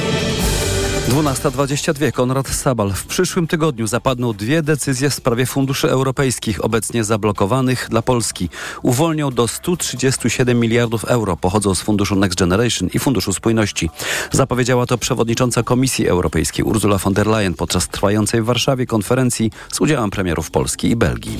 12.22. 1.11 2.11
Konrad 2.11 2.47
Sabal. 2.47 2.93
W 2.93 3.05
przyszłym 3.05 3.47
tygodniu 3.47 3.87
zapadną 3.87 4.33
dwie 4.33 4.61
decyzje 4.61 5.09
w 5.09 5.13
sprawie 5.13 5.45
funduszy 5.45 5.89
europejskich 5.89 6.65
obecnie 6.65 7.03
zablokowanych 7.03 7.87
dla 7.89 8.01
Polski. 8.01 8.49
Uwolnią 8.81 9.31
do 9.31 9.47
137 9.47 10.59
miliardów 10.59 11.05
euro. 11.05 11.37
Pochodzą 11.37 11.75
z 11.75 11.81
funduszu 11.81 12.15
Next 12.15 12.39
Generation 12.39 12.89
i 12.93 12.99
Funduszu 12.99 13.33
Spójności. 13.33 13.89
Zapowiedziała 14.31 14.85
to 14.85 14.97
przewodnicząca 14.97 15.63
Komisji 15.63 16.07
Europejskiej 16.07 16.65
Ursula 16.65 16.97
von 16.97 17.13
der 17.13 17.27
Leyen 17.27 17.53
podczas 17.53 17.87
trwającej 17.87 18.41
w 18.41 18.45
Warszawie 18.45 18.85
konferencji 18.85 19.51
z 19.71 19.81
udziałem 19.81 20.09
premierów 20.09 20.51
Polski 20.51 20.89
i 20.89 20.95
Belgii. 20.95 21.37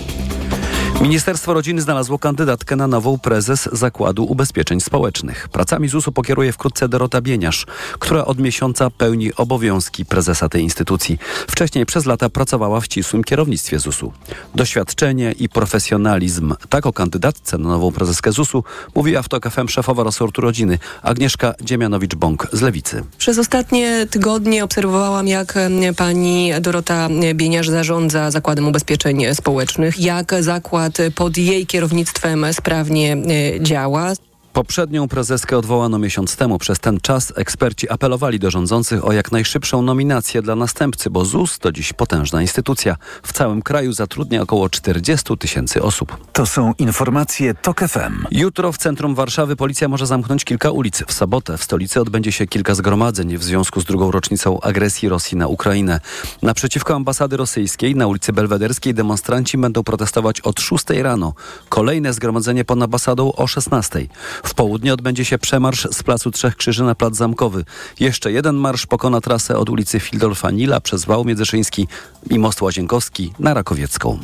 Ministerstwo 1.01 1.53
Rodziny 1.53 1.81
znalazło 1.81 2.19
kandydatkę 2.19 2.75
na 2.75 2.87
nową 2.87 3.19
prezes 3.19 3.69
Zakładu 3.71 4.25
Ubezpieczeń 4.25 4.81
Społecznych. 4.81 5.49
Pracami 5.49 5.87
ZUS-u 5.87 6.11
pokieruje 6.11 6.51
wkrótce 6.51 6.89
Dorota 6.89 7.21
Bieniasz, 7.21 7.65
która 7.99 8.25
od 8.25 8.39
miesiąca 8.39 8.89
pełni 8.89 9.35
obowiązki 9.35 10.05
prezesa 10.05 10.49
tej 10.49 10.63
instytucji. 10.63 11.17
Wcześniej 11.47 11.85
przez 11.85 12.05
lata 12.05 12.29
pracowała 12.29 12.79
w 12.81 12.85
ścisłym 12.85 13.23
kierownictwie 13.23 13.79
ZUS-u. 13.79 14.13
Doświadczenie 14.55 15.31
i 15.39 15.49
profesjonalizm. 15.49 16.53
Tak 16.69 16.85
o 16.85 16.93
kandydatce 16.93 17.57
na 17.57 17.69
nową 17.69 17.91
prezeskę 17.91 18.31
ZUS-u 18.31 18.63
mówiła 18.95 19.21
w 19.21 19.29
TOK 19.29 19.49
FM 19.49 19.67
szefowa 19.67 20.03
resortu 20.03 20.41
rodziny 20.41 20.79
Agnieszka 21.01 21.53
Dziemianowicz-Bąk 21.61 22.47
z 22.51 22.61
Lewicy. 22.61 23.03
Przez 23.17 23.37
ostatnie 23.37 24.07
tygodnie 24.09 24.63
obserwowałam, 24.63 25.27
jak 25.27 25.53
pani 25.97 26.51
Dorota 26.61 27.09
Bieniasz 27.33 27.69
zarządza 27.69 28.31
Zakładem 28.31 28.67
Ubezpieczeń 28.67 29.35
Społecznych, 29.35 29.99
jak 29.99 30.33
zakład 30.39 30.90
pod 31.15 31.38
jej 31.38 31.67
kierownictwem 31.67 32.45
sprawnie 32.54 33.13
e, 33.13 33.62
działa. 33.62 34.13
Poprzednią 34.53 35.07
prezeskę 35.07 35.57
odwołano 35.57 35.99
miesiąc 35.99 36.35
temu. 36.35 36.59
Przez 36.59 36.79
ten 36.79 36.99
czas 36.99 37.33
eksperci 37.35 37.89
apelowali 37.89 38.39
do 38.39 38.51
rządzących 38.51 39.05
o 39.05 39.11
jak 39.11 39.31
najszybszą 39.31 39.81
nominację 39.81 40.41
dla 40.41 40.55
następcy, 40.55 41.09
bo 41.09 41.25
ZUS 41.25 41.59
to 41.59 41.71
dziś 41.71 41.93
potężna 41.93 42.41
instytucja. 42.41 42.95
W 43.23 43.33
całym 43.33 43.61
kraju 43.61 43.93
zatrudnia 43.93 44.41
około 44.41 44.69
40 44.69 45.37
tysięcy 45.37 45.81
osób. 45.81 46.17
To 46.33 46.45
są 46.45 46.73
informacje 46.77 47.53
TOK 47.53 47.79
FM. 47.79 48.25
Jutro 48.31 48.71
w 48.71 48.77
centrum 48.77 49.15
Warszawy 49.15 49.55
policja 49.55 49.87
może 49.87 50.05
zamknąć 50.05 50.45
kilka 50.45 50.71
ulic. 50.71 51.03
W 51.07 51.13
sobotę 51.13 51.57
w 51.57 51.63
stolicy 51.63 52.01
odbędzie 52.01 52.31
się 52.31 52.47
kilka 52.47 52.75
zgromadzeń 52.75 53.37
w 53.37 53.43
związku 53.43 53.81
z 53.81 53.85
drugą 53.85 54.11
rocznicą 54.11 54.61
agresji 54.61 55.09
Rosji 55.09 55.37
na 55.37 55.47
Ukrainę. 55.47 55.99
Naprzeciwko 56.41 56.95
ambasady 56.95 57.37
rosyjskiej 57.37 57.95
na 57.95 58.07
ulicy 58.07 58.33
Belwederskiej 58.33 58.93
demonstranci 58.93 59.57
będą 59.57 59.83
protestować 59.83 60.41
od 60.41 60.59
6 60.59 60.85
rano. 60.89 61.33
Kolejne 61.69 62.13
zgromadzenie 62.13 62.65
pod 62.65 62.83
ambasadą 62.83 63.33
o 63.33 63.47
16. 63.47 64.07
W 64.43 64.54
południe 64.54 64.93
odbędzie 64.93 65.25
się 65.25 65.38
przemarsz 65.38 65.88
z 65.91 66.04
Placu 66.04 66.32
Trzech 66.32 66.56
Krzyży 66.56 66.84
na 66.84 66.95
Plac 66.95 67.15
Zamkowy. 67.15 67.65
Jeszcze 67.99 68.32
jeden 68.32 68.56
marsz 68.56 68.86
pokona 68.86 69.21
trasę 69.21 69.58
od 69.58 69.69
ulicy 69.69 69.99
Fildolfa 69.99 70.51
Nila 70.51 70.82
przez 70.82 71.06
Wał 71.06 71.25
Międzyszyński 71.25 71.88
i 72.30 72.39
Most 72.39 72.62
Łazienkowski 72.62 73.34
na 73.39 73.54
Rakowiecką. 73.54 74.19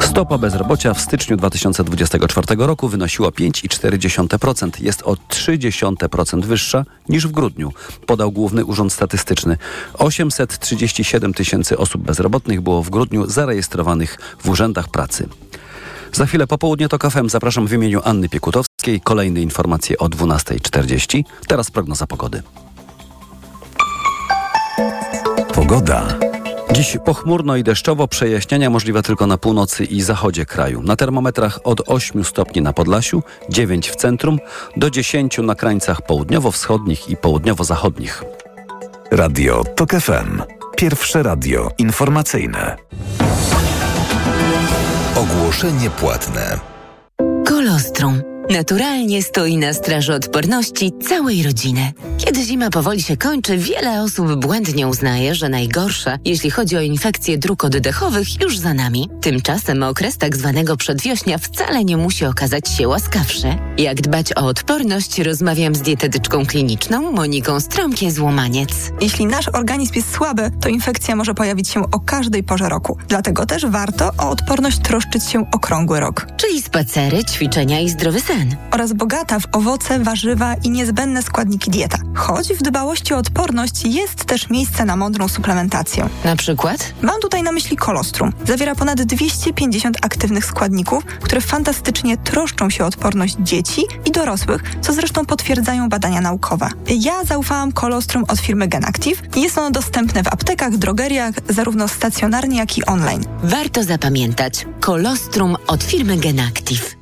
Stopa 0.00 0.38
bezrobocia 0.38 0.94
w 0.94 1.00
styczniu 1.00 1.36
2024 1.36 2.46
roku 2.66 2.88
wynosiła 2.88 3.28
5,4%. 3.28 4.82
Jest 4.82 5.02
o 5.02 5.14
0,3% 5.14 6.44
wyższa 6.44 6.84
niż 7.08 7.26
w 7.26 7.30
grudniu, 7.30 7.72
podał 8.06 8.32
Główny 8.32 8.64
Urząd 8.64 8.92
Statystyczny. 8.92 9.56
837 9.94 11.34
tysięcy 11.34 11.78
osób 11.78 12.02
bezrobotnych 12.02 12.60
było 12.60 12.82
w 12.82 12.90
grudniu 12.90 13.26
zarejestrowanych 13.26 14.18
w 14.38 14.48
urzędach 14.48 14.88
pracy. 14.88 15.28
Za 16.12 16.26
chwilę 16.26 16.46
po 16.46 16.58
południu 16.58 16.88
to 16.88 16.98
kafem 16.98 17.30
zapraszam 17.30 17.66
w 17.66 17.72
imieniu 17.72 18.00
Anny 18.04 18.28
Piekutowskiej. 18.28 18.69
Kolejne 19.04 19.40
informacje 19.40 19.98
o 19.98 20.06
12.40. 20.06 21.24
Teraz 21.48 21.70
prognoza 21.70 22.06
pogody. 22.06 22.42
Pogoda. 25.54 26.06
Dziś 26.72 26.98
pochmurno 27.04 27.56
i 27.56 27.62
deszczowo, 27.62 28.08
przejaśnienia 28.08 28.70
możliwe 28.70 29.02
tylko 29.02 29.26
na 29.26 29.38
północy 29.38 29.84
i 29.84 30.02
zachodzie 30.02 30.46
kraju. 30.46 30.82
Na 30.82 30.96
termometrach 30.96 31.60
od 31.64 31.80
8 31.86 32.24
stopni 32.24 32.62
na 32.62 32.72
Podlasiu, 32.72 33.22
9 33.48 33.90
w 33.90 33.96
centrum, 33.96 34.38
do 34.76 34.90
10 34.90 35.38
na 35.38 35.54
krańcach 35.54 36.02
południowo-wschodnich 36.02 37.08
i 37.08 37.16
południowo-zachodnich. 37.16 38.24
Radio 39.10 39.64
TOK 39.76 39.90
FM. 39.90 40.42
Pierwsze 40.76 41.22
radio 41.22 41.70
informacyjne. 41.78 42.76
Ogłoszenie 45.16 45.90
płatne. 45.90 46.58
Kolostrum. 47.46 48.29
Naturalnie 48.50 49.22
stoi 49.22 49.56
na 49.56 49.72
straży 49.72 50.14
odporności 50.14 50.92
całej 51.08 51.42
rodziny. 51.42 51.92
Kiedy 52.18 52.44
zima 52.44 52.70
powoli 52.70 53.02
się 53.02 53.16
kończy, 53.16 53.58
wiele 53.58 54.02
osób 54.02 54.34
błędnie 54.34 54.88
uznaje, 54.88 55.34
że 55.34 55.48
najgorsza, 55.48 56.18
jeśli 56.24 56.50
chodzi 56.50 56.76
o 56.76 56.80
infekcje 56.80 57.38
dróg 57.38 57.64
oddechowych, 57.64 58.40
już 58.40 58.58
za 58.58 58.74
nami. 58.74 59.08
Tymczasem 59.20 59.82
okres 59.82 60.18
tak 60.18 60.36
zwanego 60.36 60.76
przedwiośnia 60.76 61.38
wcale 61.38 61.84
nie 61.84 61.96
musi 61.96 62.24
okazać 62.24 62.68
się 62.68 62.88
łaskawszy. 62.88 63.56
Jak 63.78 64.00
dbać 64.00 64.32
o 64.32 64.46
odporność, 64.46 65.18
rozmawiam 65.18 65.74
z 65.74 65.82
dietetyczką 65.82 66.46
kliniczną 66.46 67.12
Moniką 67.12 67.56
Strąkie-Złomaniec. 67.60 68.92
Jeśli 69.00 69.26
nasz 69.26 69.48
organizm 69.48 69.92
jest 69.94 70.12
słaby, 70.12 70.50
to 70.60 70.68
infekcja 70.68 71.16
może 71.16 71.34
pojawić 71.34 71.68
się 71.68 71.90
o 71.90 72.00
każdej 72.00 72.42
porze 72.42 72.68
roku. 72.68 72.98
Dlatego 73.08 73.46
też 73.46 73.66
warto 73.66 74.10
o 74.18 74.30
odporność 74.30 74.78
troszczyć 74.78 75.24
się 75.24 75.50
okrągły 75.52 76.00
rok. 76.00 76.26
Czyli 76.36 76.62
spacery, 76.62 77.24
ćwiczenia 77.24 77.80
i 77.80 77.88
zdrowy 77.88 78.20
sen. 78.20 78.39
Oraz 78.70 78.92
bogata 78.92 79.40
w 79.40 79.44
owoce, 79.52 79.98
warzywa 79.98 80.54
i 80.54 80.70
niezbędne 80.70 81.22
składniki 81.22 81.70
dieta. 81.70 81.98
Choć 82.14 82.48
w 82.48 82.62
dbałości 82.62 83.14
o 83.14 83.16
odporność 83.16 83.84
jest 83.84 84.24
też 84.24 84.50
miejsce 84.50 84.84
na 84.84 84.96
mądrą 84.96 85.28
suplementację. 85.28 86.08
Na 86.24 86.36
przykład? 86.36 86.94
Mam 87.02 87.20
tutaj 87.20 87.42
na 87.42 87.52
myśli 87.52 87.76
kolostrum. 87.76 88.32
Zawiera 88.46 88.74
ponad 88.74 89.02
250 89.02 89.96
aktywnych 90.02 90.44
składników, 90.44 91.04
które 91.04 91.40
fantastycznie 91.40 92.16
troszczą 92.16 92.70
się 92.70 92.84
o 92.84 92.86
odporność 92.86 93.36
dzieci 93.40 93.82
i 94.04 94.10
dorosłych, 94.10 94.62
co 94.80 94.92
zresztą 94.92 95.26
potwierdzają 95.26 95.88
badania 95.88 96.20
naukowe. 96.20 96.68
Ja 96.86 97.24
zaufałam 97.24 97.72
kolostrum 97.72 98.24
od 98.28 98.38
firmy 98.38 98.68
Genactive 98.68 99.22
i 99.36 99.42
jest 99.42 99.58
ono 99.58 99.70
dostępne 99.70 100.22
w 100.22 100.28
aptekach, 100.28 100.76
drogeriach, 100.76 101.34
zarówno 101.48 101.88
stacjonarnie, 101.88 102.58
jak 102.58 102.78
i 102.78 102.84
online. 102.84 103.24
Warto 103.42 103.84
zapamiętać. 103.84 104.66
Kolostrum 104.80 105.56
od 105.66 105.82
firmy 105.82 106.16
Genactive. 106.16 106.99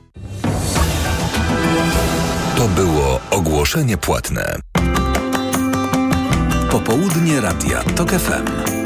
Było 2.77 3.21
ogłoszenie 3.31 3.97
płatne. 3.97 4.59
Popołudnie 6.71 7.41
Radia 7.41 7.83
TOK 7.83 8.11
FM. 8.11 8.78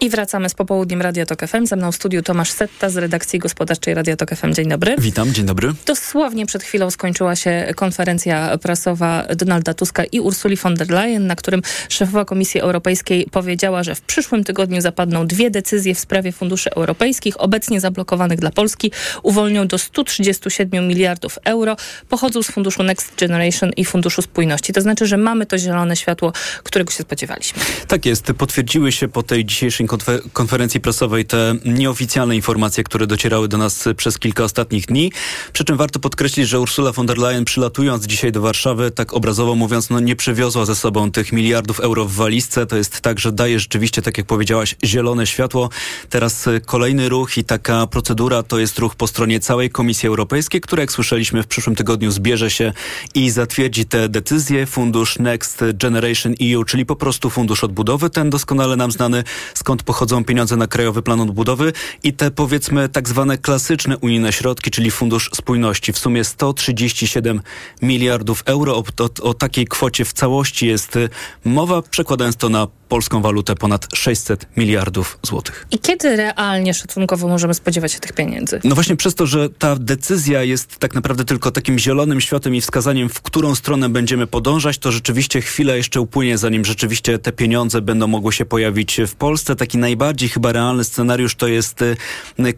I 0.00 0.08
wracamy 0.10 0.48
z 0.48 0.54
popołudniem 0.54 1.02
Radia 1.02 1.26
Tok 1.26 1.46
FM. 1.46 1.66
Ze 1.66 1.76
mną 1.76 1.92
w 1.92 1.94
studiu 1.94 2.22
Tomasz 2.22 2.50
Setta 2.50 2.90
z 2.90 2.96
redakcji 2.96 3.38
gospodarczej 3.38 3.94
Radia 3.94 4.16
Tok 4.16 4.34
FM. 4.34 4.52
Dzień 4.54 4.68
dobry. 4.68 4.94
Witam, 4.98 5.32
dzień 5.32 5.46
dobry. 5.46 5.74
Dosłownie 5.86 6.46
przed 6.46 6.62
chwilą 6.62 6.90
skończyła 6.90 7.36
się 7.36 7.72
konferencja 7.76 8.58
prasowa 8.58 9.24
Donalda 9.36 9.74
Tuska 9.74 10.04
i 10.04 10.20
Ursuli 10.20 10.56
von 10.56 10.74
der 10.74 10.90
Leyen, 10.90 11.26
na 11.26 11.36
którym 11.36 11.62
szefowa 11.88 12.24
Komisji 12.24 12.60
Europejskiej 12.60 13.26
powiedziała, 13.30 13.82
że 13.82 13.94
w 13.94 14.00
przyszłym 14.00 14.44
tygodniu 14.44 14.80
zapadną 14.80 15.26
dwie 15.26 15.50
decyzje 15.50 15.94
w 15.94 15.98
sprawie 15.98 16.32
funduszy 16.32 16.70
europejskich, 16.70 17.40
obecnie 17.40 17.80
zablokowanych 17.80 18.38
dla 18.38 18.50
Polski. 18.50 18.92
Uwolnią 19.22 19.66
do 19.66 19.78
137 19.78 20.88
miliardów 20.88 21.38
euro. 21.44 21.76
Pochodzą 22.08 22.42
z 22.42 22.50
funduszu 22.50 22.82
Next 22.82 23.14
Generation 23.20 23.70
i 23.76 23.84
Funduszu 23.84 24.22
Spójności. 24.22 24.72
To 24.72 24.80
znaczy, 24.80 25.06
że 25.06 25.16
mamy 25.16 25.46
to 25.46 25.58
zielone 25.58 25.96
światło, 25.96 26.32
którego 26.62 26.90
się 26.90 27.02
spodziewaliśmy. 27.02 27.62
Tak 27.88 28.06
jest. 28.06 28.32
Potwierdziły 28.38 28.92
się 28.92 29.08
po 29.08 29.22
tej 29.22 29.44
dzisiejszej 29.44 29.87
konferencji 30.32 30.80
prasowej 30.80 31.24
te 31.24 31.54
nieoficjalne 31.64 32.36
informacje, 32.36 32.84
które 32.84 33.06
docierały 33.06 33.48
do 33.48 33.58
nas 33.58 33.84
przez 33.96 34.18
kilka 34.18 34.44
ostatnich 34.44 34.86
dni. 34.86 35.12
Przy 35.52 35.64
czym 35.64 35.76
warto 35.76 35.98
podkreślić, 35.98 36.48
że 36.48 36.60
Ursula 36.60 36.92
von 36.92 37.06
der 37.06 37.18
Leyen 37.18 37.44
przylatując 37.44 38.06
dzisiaj 38.06 38.32
do 38.32 38.40
Warszawy, 38.40 38.90
tak 38.90 39.12
obrazowo 39.14 39.54
mówiąc, 39.54 39.90
no 39.90 40.00
nie 40.00 40.16
przywiozła 40.16 40.64
ze 40.64 40.74
sobą 40.74 41.10
tych 41.10 41.32
miliardów 41.32 41.80
euro 41.80 42.04
w 42.04 42.12
walizce. 42.12 42.66
To 42.66 42.76
jest 42.76 43.00
tak, 43.00 43.18
że 43.18 43.32
daje 43.32 43.60
rzeczywiście, 43.60 44.02
tak 44.02 44.18
jak 44.18 44.26
powiedziałaś, 44.26 44.76
zielone 44.84 45.26
światło. 45.26 45.70
Teraz 46.10 46.48
kolejny 46.66 47.08
ruch 47.08 47.38
i 47.38 47.44
taka 47.44 47.86
procedura 47.86 48.42
to 48.42 48.58
jest 48.58 48.78
ruch 48.78 48.94
po 48.94 49.06
stronie 49.06 49.40
całej 49.40 49.70
Komisji 49.70 50.06
Europejskiej, 50.06 50.60
która 50.60 50.80
jak 50.80 50.92
słyszeliśmy 50.92 51.42
w 51.42 51.46
przyszłym 51.46 51.76
tygodniu 51.76 52.10
zbierze 52.10 52.50
się 52.50 52.72
i 53.14 53.30
zatwierdzi 53.30 53.86
te 53.86 54.08
decyzje. 54.08 54.66
Fundusz 54.66 55.18
Next 55.18 55.64
Generation 55.74 56.34
EU, 56.42 56.64
czyli 56.64 56.86
po 56.86 56.96
prostu 56.96 57.30
fundusz 57.30 57.64
odbudowy, 57.64 58.10
ten 58.10 58.30
doskonale 58.30 58.76
nam 58.76 58.92
znany, 58.92 59.24
skąd 59.54 59.77
pochodzą 59.82 60.24
pieniądze 60.24 60.56
na 60.56 60.66
Krajowy 60.66 61.02
Plan 61.02 61.20
Odbudowy 61.20 61.72
i 62.02 62.12
te 62.12 62.30
powiedzmy 62.30 62.88
tak 62.88 63.08
zwane 63.08 63.38
klasyczne 63.38 63.98
unijne 63.98 64.32
środki, 64.32 64.70
czyli 64.70 64.90
Fundusz 64.90 65.30
Spójności. 65.34 65.92
W 65.92 65.98
sumie 65.98 66.24
137 66.24 67.40
miliardów 67.82 68.42
euro. 68.46 68.76
O, 68.76 68.84
o, 69.04 69.28
o 69.28 69.34
takiej 69.34 69.66
kwocie 69.66 70.04
w 70.04 70.12
całości 70.12 70.66
jest 70.66 70.98
mowa, 71.44 71.82
przekładając 71.82 72.36
to 72.36 72.48
na 72.48 72.66
polską 72.88 73.22
walutę 73.22 73.54
ponad 73.54 73.86
600 73.94 74.46
miliardów 74.56 75.18
złotych. 75.22 75.66
I 75.70 75.78
kiedy 75.78 76.16
realnie 76.16 76.74
szacunkowo 76.74 77.28
możemy 77.28 77.54
spodziewać 77.54 77.92
się 77.92 77.98
tych 77.98 78.12
pieniędzy? 78.12 78.60
No 78.64 78.74
właśnie 78.74 78.96
przez 78.96 79.14
to, 79.14 79.26
że 79.26 79.48
ta 79.50 79.76
decyzja 79.76 80.42
jest 80.42 80.78
tak 80.78 80.94
naprawdę 80.94 81.24
tylko 81.24 81.50
takim 81.50 81.78
zielonym 81.78 82.20
światem 82.20 82.54
i 82.54 82.60
wskazaniem, 82.60 83.08
w 83.08 83.22
którą 83.22 83.54
stronę 83.54 83.88
będziemy 83.88 84.26
podążać, 84.26 84.78
to 84.78 84.92
rzeczywiście 84.92 85.40
chwilę 85.40 85.76
jeszcze 85.76 86.00
upłynie, 86.00 86.38
zanim 86.38 86.64
rzeczywiście 86.64 87.18
te 87.18 87.32
pieniądze 87.32 87.80
będą 87.80 88.06
mogły 88.06 88.32
się 88.32 88.44
pojawić 88.44 89.00
w 89.06 89.14
Polsce. 89.14 89.56
Taki 89.56 89.78
najbardziej 89.78 90.28
chyba 90.28 90.52
realny 90.52 90.84
scenariusz 90.84 91.34
to 91.34 91.48
jest 91.48 91.82
y, 91.82 91.96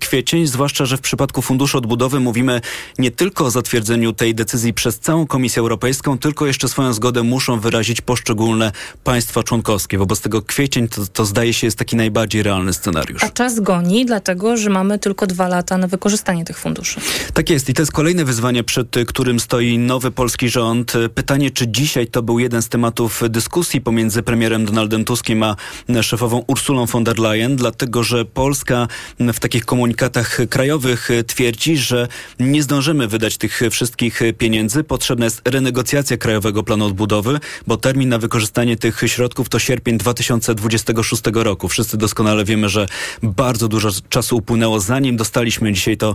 kwiecień, 0.01 0.47
zwłaszcza, 0.47 0.87
że 0.87 0.97
w 0.97 1.01
przypadku 1.01 1.43
Funduszu 1.43 1.79
Odbudowy 1.79 2.21
mówimy 2.21 2.61
nie 2.99 3.11
tylko 3.11 3.45
o 3.45 3.51
zatwierdzeniu 3.51 4.13
tej 4.13 4.35
decyzji 4.35 4.75
przez 4.75 4.99
całą 4.99 5.27
Komisję 5.27 5.61
Europejską, 5.61 6.19
tylko 6.19 6.47
jeszcze 6.47 6.69
swoją 6.69 6.93
zgodę 6.93 7.23
muszą 7.23 7.61
wyrazić 7.61 8.01
poszczególne 8.01 8.73
państwa 9.05 9.43
członkowskie. 9.43 9.99
Wobec 9.99 10.20
z 10.21 10.23
tego 10.23 10.43
kwiecień, 10.43 10.89
to, 10.89 11.07
to 11.07 11.25
zdaje 11.25 11.53
się 11.53 11.67
jest 11.67 11.79
taki 11.79 11.97
najbardziej 11.97 12.43
realny 12.43 12.73
scenariusz. 12.73 13.25
A 13.25 13.29
czas 13.29 13.61
goni, 13.61 14.07
dlatego 14.07 14.57
że 14.57 14.71
mamy 14.71 14.99
tylko 14.99 15.27
dwa 15.27 15.49
lata 15.49 15.79
na 15.79 15.87
wykorzystanie 15.87 16.45
tych 16.45 16.59
funduszy. 16.59 17.01
Tak 17.35 17.51
jest 17.51 17.69
i 17.69 17.75
to 17.75 17.83
jest 17.83 17.93
kolejne 17.93 18.25
wyzwanie, 18.25 18.65
przed 18.65 18.97
którym 19.07 19.41
stoi 19.41 19.79
nowy 19.79 20.11
polski 20.11 20.49
rząd. 20.49 20.93
Pytanie, 21.15 21.51
czy 21.51 21.69
dzisiaj 21.69 22.07
to 22.07 22.23
był 22.23 22.39
jeden 22.39 22.63
z 22.63 22.69
tematów 22.69 23.23
dyskusji 23.29 23.81
pomiędzy 23.81 24.23
premierem 24.23 24.65
Donaldem 24.65 25.05
Tuskiem 25.05 25.43
a 25.43 25.57
szefową 26.03 26.45
Ursulą 26.47 26.87
von 26.87 27.05
der 27.05 27.19
Leyen, 27.19 27.57
dlatego 27.57 28.03
że 28.03 28.25
Polska 28.25 28.89
w 29.21 29.41
takich 29.41 29.65
komunikatach 29.65 30.39
krajowych 30.51 31.09
twierdzi, 31.27 31.77
że 31.77 32.09
nie 32.41 32.63
zdążymy 32.63 33.09
wydać 33.09 33.37
tych 33.37 33.61
wszystkich 33.71 34.21
pieniędzy. 34.39 34.85
Potrzebna 34.85 35.25
jest 35.25 35.43
renegocjacja 35.45 36.17
Krajowego 36.17 36.63
Planu 36.63 36.87
Odbudowy, 36.87 37.41
bo 37.67 37.77
termin 37.77 38.09
na 38.09 38.19
wykorzystanie 38.19 38.77
tych 38.77 39.01
środków 39.07 39.49
to 39.49 39.59
sierpień 39.59 39.99
2026 40.15 41.23
roku. 41.35 41.69
Wszyscy 41.69 41.97
doskonale 41.97 42.45
wiemy, 42.45 42.69
że 42.69 42.87
bardzo 43.23 43.69
dużo 43.69 43.89
czasu 44.09 44.37
upłynęło, 44.37 44.81
zanim 44.81 45.17
dostaliśmy 45.17 45.73
dzisiaj 45.73 45.97
to 45.97 46.15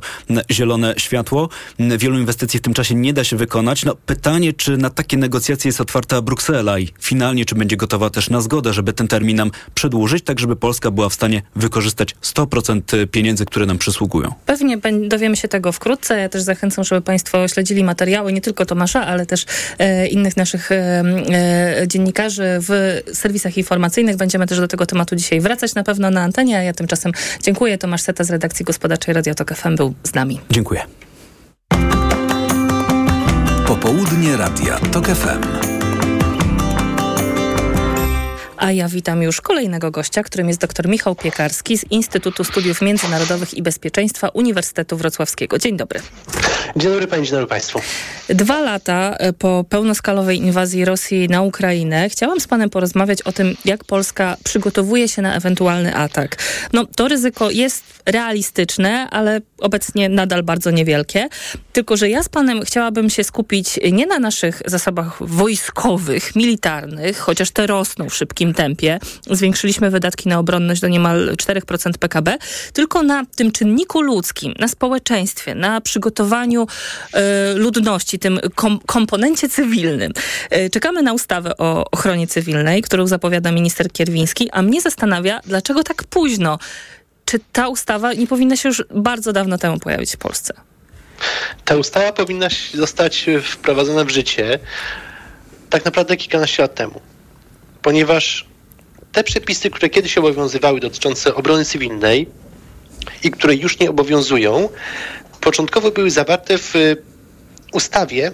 zielone 0.52 0.94
światło. 0.98 1.50
Wielu 1.80 2.20
inwestycji 2.20 2.60
w 2.60 2.62
tym 2.62 2.74
czasie 2.74 2.96
nie 2.96 3.14
da 3.14 3.24
się 3.24 3.36
wykonać. 3.38 3.86
No, 3.86 3.96
pytanie, 4.06 4.54
czy 4.54 4.78
na 4.78 4.90
takie 4.90 5.18
negocjacje 5.18 5.70
jest 5.70 5.82
otwarta 5.82 6.22
Bruksela 6.22 6.80
i 6.80 6.90
finalnie, 7.02 7.46
czy 7.46 7.56
będzie 7.56 7.78
gotowa 7.78 8.10
też 8.10 8.30
na 8.30 8.42
zgodę, 8.42 8.74
żeby 8.74 8.94
ten 8.94 9.08
termin 9.08 9.38
nam 9.38 9.52
przedłużyć, 9.76 10.24
tak 10.24 10.40
żeby 10.40 10.56
Polska 10.56 10.92
była 10.92 11.10
w 11.10 11.14
stanie 11.14 11.42
wykorzystać 11.56 12.16
100% 12.24 13.08
pieniędzy, 13.08 13.46
które 13.46 13.66
nam 13.66 13.78
przysługują. 13.78 14.34
Pewnie 14.46 14.78
dowiemy 15.08 15.38
się 15.38 15.48
tego 15.48 15.72
wkrótce. 15.72 16.20
Ja 16.20 16.30
też 16.30 16.42
zachęcam, 16.42 16.84
żeby 16.84 17.02
Państwo 17.02 17.48
śledzili 17.48 17.84
materiały, 17.84 18.34
nie 18.34 18.42
tylko 18.42 18.66
Tomasza, 18.66 19.06
ale 19.06 19.26
też 19.26 19.46
e, 19.78 20.08
innych 20.08 20.38
naszych 20.38 20.72
e, 20.72 21.04
e, 21.82 21.88
dziennikarzy 21.88 22.44
w 22.60 23.02
serwisach 23.14 23.58
informacyjnych. 23.86 24.18
Będziemy 24.18 24.48
też 24.48 24.60
do 24.60 24.68
tego 24.68 24.86
tematu 24.86 25.16
dzisiaj 25.16 25.42
wracać 25.42 25.76
na 25.76 25.84
pewno 25.84 26.10
na 26.12 26.22
antenie, 26.22 26.58
a 26.58 26.62
ja 26.62 26.74
tymczasem 26.74 27.12
dziękuję. 27.44 27.78
Tomasz 27.78 28.02
Seta 28.02 28.24
z 28.24 28.30
redakcji 28.30 28.66
gospodarczej 28.66 29.14
Radio 29.14 29.36
Tok 29.36 29.54
FM 29.56 29.76
był 29.76 29.94
z 30.04 30.14
nami. 30.14 30.40
Dziękuję. 30.52 30.82
Popołudnie 33.68 34.38
Radia 34.38 34.80
TOK 34.92 35.08
FM. 35.08 35.42
A 38.58 38.72
ja 38.72 38.90
witam 38.90 39.22
już 39.22 39.42
kolejnego 39.42 39.92
gościa, 39.92 40.24
którym 40.24 40.48
jest 40.48 40.62
dr 40.62 40.88
Michał 40.88 41.16
Piekarski 41.16 41.78
z 41.78 41.92
Instytutu 41.92 42.44
Studiów 42.44 42.82
Międzynarodowych 42.82 43.54
i 43.54 43.62
Bezpieczeństwa 43.62 44.30
Uniwersytetu 44.30 44.98
Wrocławskiego. 44.98 45.58
Dzień 45.58 45.78
dobry. 45.78 46.02
Dzień 46.76 46.92
dobry 46.92 47.08
Pani, 47.08 47.24
dzień 47.24 47.32
dobry 47.32 47.48
Państwu. 47.48 47.82
Dwa 48.30 48.62
lata 48.62 49.16
e, 49.20 49.34
po 49.34 49.66
pełnoskalowej 49.70 50.38
inwazji 50.38 50.86
Rosji 50.86 51.30
na 51.30 51.42
Ukrainę 51.42 52.10
chciałam 52.10 52.40
z 52.40 52.48
Panem 52.48 52.70
porozmawiać 52.70 53.22
o 53.22 53.32
tym, 53.32 53.56
jak 53.66 53.84
Polska 53.84 54.38
przygotowuje 54.44 55.08
się 55.08 55.22
na 55.22 55.36
ewentualny 55.36 55.96
atak. 55.96 56.38
No, 56.74 56.86
to 56.96 57.08
ryzyko 57.08 57.52
jest 57.52 57.84
realistyczne, 58.06 59.10
ale 59.10 59.42
obecnie 59.60 60.10
nadal 60.10 60.44
bardzo 60.44 60.72
niewielkie. 60.72 61.28
Tylko, 61.74 61.98
że 61.98 62.10
ja 62.10 62.24
z 62.24 62.30
Panem 62.30 62.62
chciałabym 62.62 63.10
się 63.10 63.24
skupić 63.24 63.80
nie 63.92 64.06
na 64.06 64.20
naszych 64.20 64.62
zasobach 64.66 65.28
wojskowych, 65.28 66.36
militarnych, 66.36 67.18
chociaż 67.18 67.52
te 67.52 67.68
rosną 67.68 68.10
w 68.10 68.16
szybkim 68.16 68.54
tempie. 68.54 69.00
Zwiększyliśmy 69.32 69.90
wydatki 69.90 70.30
na 70.30 70.40
obronność 70.40 70.82
do 70.82 70.88
niemal 70.88 71.36
4% 71.36 71.98
PKB, 72.00 72.38
tylko 72.74 73.04
na 73.04 73.26
tym 73.36 73.52
czynniku 73.52 74.02
ludzkim, 74.02 74.54
na 74.60 74.68
społeczeństwie, 74.68 75.56
na 75.56 75.82
przygotowaniu 75.82 76.55
e, 76.62 77.54
ludności, 77.54 78.20
tym 78.20 78.40
kom 78.56 78.80
komponencie 78.86 79.50
cywilnym. 79.50 80.12
E, 80.50 80.70
czekamy 80.70 81.02
na 81.02 81.14
ustawę 81.14 81.58
o 81.58 81.92
ochronie 81.92 82.28
cywilnej, 82.28 82.82
którą 82.82 83.08
zapowiada 83.08 83.52
minister 83.52 83.92
Kierwiński, 83.92 84.50
a 84.52 84.62
mnie 84.62 84.82
zastanawia, 84.82 85.40
dlaczego 85.46 85.84
tak 85.84 86.04
późno? 86.04 86.60
Czy 87.26 87.40
ta 87.52 87.68
ustawa 87.68 88.14
nie 88.14 88.28
powinna 88.28 88.56
się 88.56 88.70
już 88.70 88.84
bardzo 88.92 89.34
dawno 89.34 89.58
temu 89.58 89.80
pojawić 89.80 90.14
w 90.14 90.18
Polsce? 90.18 90.54
Ta 91.66 91.76
ustawa 91.76 92.12
powinna 92.12 92.48
zostać 92.74 93.26
wprowadzona 93.44 94.04
w 94.04 94.10
życie 94.10 94.60
tak 95.70 95.86
naprawdę 95.86 96.18
kilkanaście 96.18 96.64
lat 96.64 96.76
temu 96.76 97.02
ponieważ 97.86 98.46
te 99.12 99.24
przepisy, 99.24 99.70
które 99.70 99.90
kiedyś 99.90 100.18
obowiązywały 100.18 100.80
dotyczące 100.80 101.36
obrony 101.36 101.66
cywilnej 101.66 102.28
i 103.24 103.32
które 103.32 103.56
już 103.56 103.80
nie 103.80 103.90
obowiązują, 103.90 104.70
początkowo 105.46 105.92
były 105.92 106.12
zawarte 106.12 106.58
w 106.58 106.74
ustawie 107.74 108.32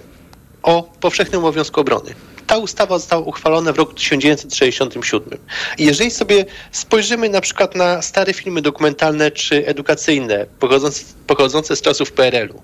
o 0.62 0.82
powszechnym 1.00 1.40
obowiązku 1.40 1.80
obrony. 1.80 2.14
Ta 2.46 2.58
ustawa 2.58 2.98
została 2.98 3.22
uchwalona 3.22 3.72
w 3.72 3.78
roku 3.78 3.92
1967. 3.92 5.38
I 5.78 5.84
jeżeli 5.84 6.10
sobie 6.10 6.44
spojrzymy 6.72 7.28
na 7.28 7.40
przykład 7.40 7.74
na 7.74 8.02
stare 8.02 8.32
filmy 8.32 8.62
dokumentalne 8.62 9.30
czy 9.30 9.66
edukacyjne 9.66 10.46
pochodzące, 10.60 11.04
pochodzące 11.26 11.76
z 11.76 11.82
czasów 11.82 12.12
PRL-u, 12.12 12.62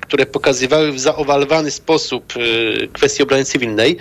które 0.00 0.26
pokazywały 0.26 0.92
w 0.92 1.00
zaowalowany 1.00 1.70
sposób 1.70 2.36
y, 2.36 2.88
kwestii 2.92 3.22
obrony 3.22 3.44
cywilnej, 3.44 3.96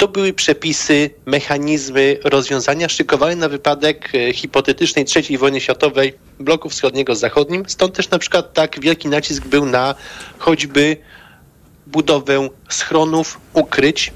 to 0.00 0.08
były 0.08 0.32
przepisy, 0.32 1.10
mechanizmy, 1.26 2.18
rozwiązania 2.24 2.88
szykowane 2.88 3.36
na 3.36 3.48
wypadek 3.48 4.10
e, 4.14 4.32
hipotetycznej 4.32 5.04
III 5.16 5.38
wojny 5.38 5.60
światowej 5.60 6.14
bloku 6.38 6.68
wschodniego 6.68 7.14
z 7.14 7.20
zachodnim. 7.20 7.64
Stąd 7.68 7.94
też 7.94 8.10
na 8.10 8.18
przykład 8.18 8.52
tak 8.52 8.80
wielki 8.80 9.08
nacisk 9.08 9.46
był 9.46 9.66
na 9.66 9.94
choćby 10.38 10.96
budowę 11.86 12.48
schronów, 12.68 13.40
ukryć 13.52 14.12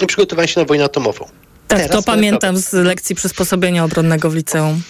i 0.00 0.06
przygotowanie 0.06 0.48
się 0.48 0.60
na 0.60 0.66
wojnę 0.66 0.84
atomową. 0.84 1.24
Tak, 1.68 1.78
Teraz 1.78 1.90
to 1.90 2.02
pamiętam 2.02 2.56
z 2.56 2.72
lekcji 2.72 3.14
przysposobienia 3.14 3.84
obronnego 3.84 4.30
w 4.30 4.34
liceum. 4.34 4.82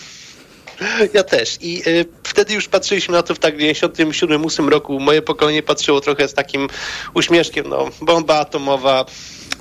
Ja 1.14 1.22
też. 1.22 1.59
I 1.61 1.83
y, 1.88 2.05
wtedy 2.22 2.55
już 2.55 2.68
patrzyliśmy 2.68 3.14
na 3.14 3.22
to 3.22 3.35
w 3.35 3.38
tak 3.38 3.57
97-8 3.57 4.68
roku. 4.68 5.00
Moje 5.00 5.22
pokolenie 5.22 5.62
patrzyło 5.62 6.00
trochę 6.00 6.29
z 6.29 6.35
takim 6.35 6.68
uśmieszkiem, 7.14 7.68
no, 7.68 7.90
bomba 8.00 8.35
atomowa, 8.38 9.05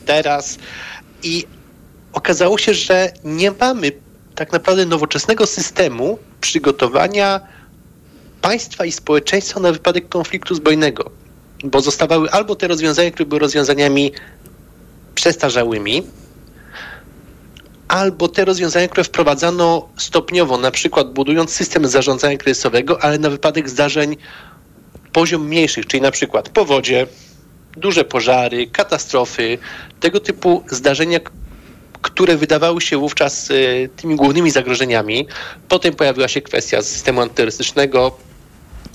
teraz. 0.05 0.57
I 1.23 1.45
okazało 2.13 2.57
się, 2.57 2.73
że 2.73 3.11
nie 3.23 3.51
mamy 3.51 3.91
tak 4.35 4.51
naprawdę 4.51 4.85
nowoczesnego 4.85 5.45
systemu 5.45 6.19
przygotowania 6.41 7.41
państwa 8.41 8.85
i 8.85 8.91
społeczeństwa 8.91 9.59
na 9.59 9.71
wypadek 9.71 10.09
konfliktu 10.09 10.55
zbrojnego. 10.55 11.11
Bo 11.63 11.81
zostawały 11.81 12.31
albo 12.31 12.55
te 12.55 12.67
rozwiązania, 12.67 13.11
które 13.11 13.25
były 13.25 13.39
rozwiązaniami 13.39 14.11
przestarzałymi, 15.15 16.03
albo 17.87 18.27
te 18.27 18.45
rozwiązania, 18.45 18.87
które 18.87 19.03
wprowadzano 19.03 19.89
stopniowo, 19.97 20.57
na 20.57 20.71
przykład 20.71 21.13
budując 21.13 21.51
system 21.51 21.87
zarządzania 21.87 22.37
kryzysowego, 22.37 23.03
ale 23.03 23.17
na 23.17 23.29
wypadek 23.29 23.69
zdarzeń 23.69 24.17
poziom 25.11 25.47
mniejszych, 25.47 25.87
czyli 25.87 26.01
na 26.01 26.11
przykład 26.11 26.49
powodzie, 26.49 27.07
duże 27.77 28.05
pożary, 28.05 28.67
katastrofy, 28.67 29.57
tego 29.99 30.19
typu 30.19 30.63
zdarzenia, 30.69 31.19
które 32.01 32.37
wydawały 32.37 32.81
się 32.81 32.97
wówczas 32.97 33.51
e, 33.51 33.87
tymi 33.87 34.15
głównymi 34.15 34.51
zagrożeniami. 34.51 35.27
Potem 35.69 35.93
pojawiła 35.93 36.27
się 36.27 36.41
kwestia 36.41 36.81
systemu 36.81 37.21
antyterrorystycznego 37.21 38.17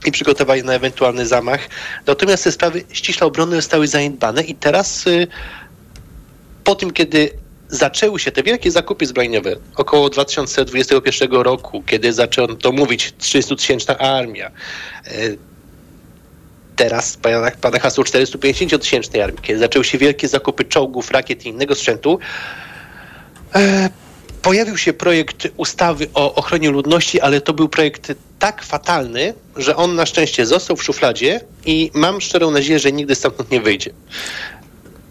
i 0.06 0.12
przygotowania 0.12 0.62
na 0.62 0.72
ewentualny 0.72 1.26
zamach. 1.26 1.68
Natomiast 2.06 2.44
te 2.44 2.52
sprawy 2.52 2.84
ściśle 2.92 3.26
obrony 3.26 3.56
zostały 3.56 3.88
zaniedbane 3.88 4.42
i 4.42 4.54
teraz 4.54 5.06
e, 5.06 5.26
po 6.64 6.74
tym, 6.74 6.90
kiedy 6.90 7.30
zaczęły 7.68 8.18
się 8.18 8.32
te 8.32 8.42
wielkie 8.42 8.70
zakupy 8.70 9.06
zbrojeniowe 9.06 9.56
około 9.76 10.10
2021 10.10 11.32
roku, 11.32 11.82
kiedy 11.86 12.12
zaczęto 12.12 12.72
mówić 12.72 13.14
300-tysięczna 13.20 13.96
armia, 13.98 14.50
e, 15.06 15.10
teraz 16.78 17.16
pada, 17.16 17.50
pada 17.60 17.78
hasło 17.78 18.04
450-tysięcznej 18.04 19.20
armii, 19.20 19.42
kiedy 19.42 19.58
zaczęły 19.58 19.84
się 19.84 19.98
wielkie 19.98 20.28
zakupy 20.28 20.64
czołgów, 20.64 21.10
rakiet 21.10 21.46
i 21.46 21.48
innego 21.48 21.74
sprzętu, 21.74 22.18
e, 23.54 23.90
pojawił 24.42 24.76
się 24.76 24.92
projekt 24.92 25.48
ustawy 25.56 26.06
o 26.14 26.34
ochronie 26.34 26.70
ludności, 26.70 27.20
ale 27.20 27.40
to 27.40 27.52
był 27.52 27.68
projekt 27.68 28.12
tak 28.38 28.62
fatalny, 28.62 29.34
że 29.56 29.76
on 29.76 29.94
na 29.94 30.06
szczęście 30.06 30.46
został 30.46 30.76
w 30.76 30.82
szufladzie 30.82 31.40
i 31.66 31.90
mam 31.94 32.20
szczerą 32.20 32.50
nadzieję, 32.50 32.78
że 32.78 32.92
nigdy 32.92 33.14
stamtąd 33.14 33.50
nie 33.50 33.60
wyjdzie. 33.60 33.90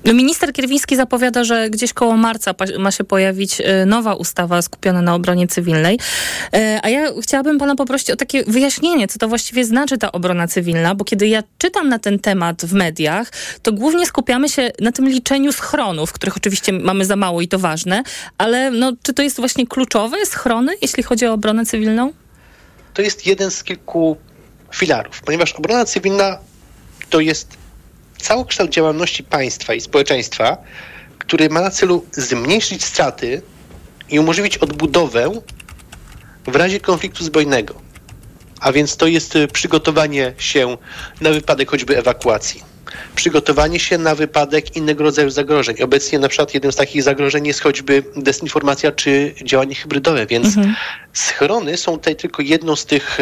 No, 0.06 0.14
minister 0.14 0.54
Kierwiński 0.54 0.96
zapowiada, 0.96 1.44
że 1.44 1.70
gdzieś 1.70 1.94
koło 1.94 2.18
marca 2.18 2.54
ma 2.80 2.92
się 2.92 3.04
pojawić 3.04 3.62
e, 3.62 3.86
nowa 3.86 4.16
ustawa 4.16 4.62
skupiona 4.62 5.02
na 5.02 5.16
obronie 5.16 5.48
cywilnej. 5.48 6.00
E, 6.54 6.80
a 6.84 6.90
ja 6.90 7.12
chciałabym 7.22 7.58
pana 7.58 7.76
poprosić 7.76 8.12
o 8.12 8.16
takie 8.16 8.44
wyjaśnienie, 8.44 9.08
co 9.08 9.20
to 9.20 9.28
właściwie 9.28 9.66
znaczy 9.66 9.98
ta 9.98 10.12
obrona 10.12 10.48
cywilna, 10.48 10.96
bo 10.96 11.06
kiedy 11.06 11.28
ja 11.28 11.44
czytam 11.58 11.90
na 11.90 12.00
ten 12.00 12.20
temat 12.20 12.66
w 12.66 12.74
mediach, 12.74 13.32
to 13.62 13.72
głównie 13.72 14.06
skupiamy 14.06 14.50
się 14.50 14.72
na 14.80 14.92
tym 14.92 15.10
liczeniu 15.10 15.52
schronów, 15.52 16.14
których 16.14 16.38
oczywiście 16.38 16.74
mamy 16.74 17.06
za 17.06 17.16
mało 17.16 17.42
i 17.42 17.48
to 17.48 17.60
ważne, 17.60 18.04
ale 18.38 18.72
no, 18.72 18.94
czy 19.04 19.14
to 19.14 19.24
jest 19.24 19.38
właśnie 19.38 19.68
kluczowe, 19.68 20.26
schrony, 20.26 20.74
jeśli 20.82 21.04
chodzi 21.04 21.26
o 21.28 21.34
obronę 21.34 21.66
cywilną? 21.66 22.14
To 22.94 23.02
jest 23.02 23.28
jeden 23.28 23.52
z 23.52 23.64
kilku 23.64 24.18
filarów, 24.76 25.22
ponieważ 25.22 25.54
obrona 25.54 25.86
cywilna 25.86 26.38
to 27.10 27.20
jest 27.20 27.67
całokształt 28.22 28.72
działalności 28.72 29.24
państwa 29.24 29.74
i 29.74 29.82
społeczeństwa, 29.82 30.58
który 31.20 31.50
ma 31.50 31.62
na 31.62 31.72
celu 31.72 32.06
zmniejszyć 32.12 32.86
straty 32.86 33.42
i 34.10 34.20
umożliwić 34.20 34.58
odbudowę 34.58 35.32
w 36.48 36.56
razie 36.56 36.80
konfliktu 36.80 37.24
zbrojnego. 37.24 37.76
A 38.60 38.72
więc 38.72 38.98
to 38.98 39.08
jest 39.08 39.34
przygotowanie 39.54 40.34
się 40.38 40.78
na 41.22 41.30
wypadek 41.32 41.70
choćby 41.70 41.98
ewakuacji. 41.98 42.77
Przygotowanie 43.16 43.80
się 43.80 43.98
na 43.98 44.16
wypadek 44.16 44.76
innego 44.76 45.04
rodzaju 45.04 45.30
zagrożeń. 45.30 45.82
Obecnie 45.82 46.20
na 46.20 46.28
przykład 46.30 46.54
jednym 46.54 46.72
z 46.72 46.76
takich 46.76 47.04
zagrożeń 47.04 47.48
jest 47.48 47.62
choćby 47.62 48.04
dezinformacja 48.16 48.92
czy 48.92 49.34
działanie 49.44 49.76
hybrydowe, 49.76 50.26
więc 50.26 50.48
Mhm. 50.48 50.76
schrony 51.14 51.78
są 51.78 51.92
tutaj 51.92 52.16
tylko 52.16 52.42
jedną 52.42 52.76
z 52.76 52.86
tych, 52.86 53.18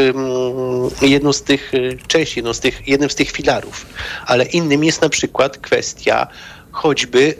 jedną 1.01 1.33
z 1.33 1.43
tych 1.43 1.73
y, 1.73 1.97
części, 2.07 2.39
jedną 2.39 2.53
z 2.53 2.59
tych, 2.59 2.87
jednym 2.87 3.09
z 3.09 3.15
tych 3.15 3.31
filarów. 3.31 3.85
Ale 4.25 4.45
innym 4.45 4.83
jest 4.83 5.01
na 5.01 5.09
przykład 5.09 5.57
kwestia 5.57 6.27
choćby 6.71 7.35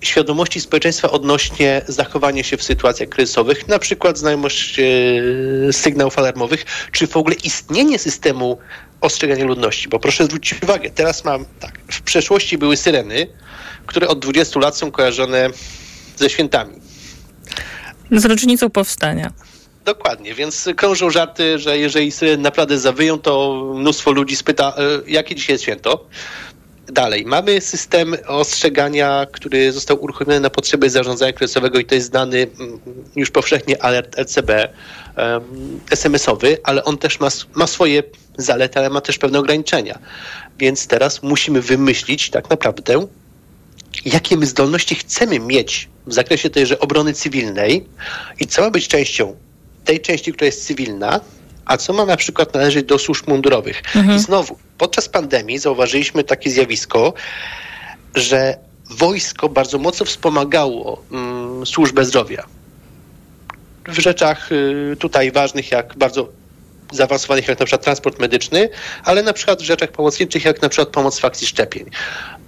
świadomości 0.00 0.60
społeczeństwa 0.60 1.10
odnośnie 1.10 1.82
zachowania 1.88 2.42
się 2.42 2.56
w 2.56 2.62
sytuacjach 2.62 3.08
kryzysowych, 3.08 3.68
na 3.68 3.78
przykład 3.78 4.18
znajomość 4.18 4.78
e, 4.78 5.72
sygnałów 5.72 6.18
alarmowych, 6.18 6.64
czy 6.92 7.06
w 7.06 7.16
ogóle 7.16 7.36
istnienie 7.44 7.98
systemu 7.98 8.58
ostrzegania 9.00 9.44
ludności. 9.44 9.88
Bo 9.88 9.98
proszę 9.98 10.24
zwrócić 10.24 10.62
uwagę, 10.62 10.90
teraz 10.90 11.24
mam 11.24 11.44
tak, 11.60 11.78
w 11.88 12.02
przeszłości 12.02 12.58
były 12.58 12.76
syreny, 12.76 13.26
które 13.86 14.08
od 14.08 14.18
20 14.18 14.60
lat 14.60 14.76
są 14.76 14.90
kojarzone 14.90 15.50
ze 16.16 16.30
świętami. 16.30 16.74
Z 18.10 18.24
rocznicą 18.24 18.70
powstania. 18.70 19.32
Dokładnie, 19.84 20.34
więc 20.34 20.68
krążą 20.76 21.10
żarty, 21.10 21.58
że 21.58 21.78
jeżeli 21.78 22.12
syreny 22.12 22.42
naprawdę 22.42 22.78
zawyją, 22.78 23.18
to 23.18 23.64
mnóstwo 23.76 24.12
ludzi 24.12 24.36
spyta, 24.36 24.74
e, 24.76 25.10
jakie 25.10 25.34
dzisiaj 25.34 25.54
jest 25.54 25.62
święto. 25.62 26.06
Dalej, 26.92 27.24
mamy 27.26 27.60
system 27.60 28.16
ostrzegania, 28.26 29.26
który 29.32 29.72
został 29.72 30.02
uruchomiony 30.02 30.40
na 30.40 30.50
potrzeby 30.50 30.90
zarządzania 30.90 31.32
kryzysowego 31.32 31.78
i 31.78 31.84
to 31.84 31.94
jest 31.94 32.06
znany 32.06 32.46
mm, 32.60 32.80
już 33.16 33.30
powszechnie 33.30 33.82
alert 33.82 34.18
LCB 34.18 34.68
SMS-owy, 35.90 36.58
ale 36.64 36.84
on 36.84 36.98
też 36.98 37.20
ma, 37.20 37.28
ma 37.54 37.66
swoje 37.66 38.02
zalety, 38.38 38.78
ale 38.78 38.90
ma 38.90 39.00
też 39.00 39.18
pewne 39.18 39.38
ograniczenia. 39.38 39.98
Więc 40.58 40.86
teraz 40.86 41.22
musimy 41.22 41.60
wymyślić 41.60 42.30
tak 42.30 42.50
naprawdę, 42.50 43.06
jakie 44.04 44.36
my 44.36 44.46
zdolności 44.46 44.94
chcemy 44.94 45.38
mieć 45.38 45.88
w 46.06 46.14
zakresie 46.14 46.50
tejże 46.50 46.78
obrony 46.78 47.12
cywilnej 47.12 47.86
i 48.40 48.46
co 48.46 48.62
ma 48.62 48.70
być 48.70 48.88
częścią 48.88 49.36
tej 49.84 50.00
części, 50.00 50.32
która 50.32 50.46
jest 50.46 50.66
cywilna, 50.66 51.20
a 51.70 51.76
co 51.76 51.92
ma 51.92 52.06
na 52.06 52.16
przykład 52.16 52.54
należeć 52.54 52.86
do 52.86 52.98
służb 52.98 53.28
mundurowych. 53.28 53.82
I 54.16 54.18
znowu, 54.18 54.58
podczas 54.78 55.08
pandemii 55.08 55.58
zauważyliśmy 55.58 56.24
takie 56.24 56.50
zjawisko, 56.50 57.12
że 58.14 58.58
wojsko 58.90 59.48
bardzo 59.48 59.78
mocno 59.78 60.06
wspomagało 60.06 61.02
mm, 61.12 61.66
służbę 61.66 62.04
zdrowia. 62.04 62.46
W 63.88 63.98
rzeczach 63.98 64.52
y, 64.52 64.96
tutaj 64.98 65.32
ważnych, 65.32 65.70
jak 65.70 65.94
bardzo 65.96 66.28
zaawansowanych, 66.92 67.48
jak 67.48 67.58
na 67.58 67.66
przykład 67.66 67.84
transport 67.84 68.18
medyczny, 68.18 68.68
ale 69.04 69.22
na 69.22 69.32
przykład 69.32 69.62
w 69.62 69.64
rzeczach 69.64 69.90
pomocniczych, 69.90 70.44
jak 70.44 70.62
na 70.62 70.68
przykład 70.68 70.88
pomoc 70.88 71.20
w 71.20 71.24
akcji 71.24 71.46
szczepień. 71.46 71.90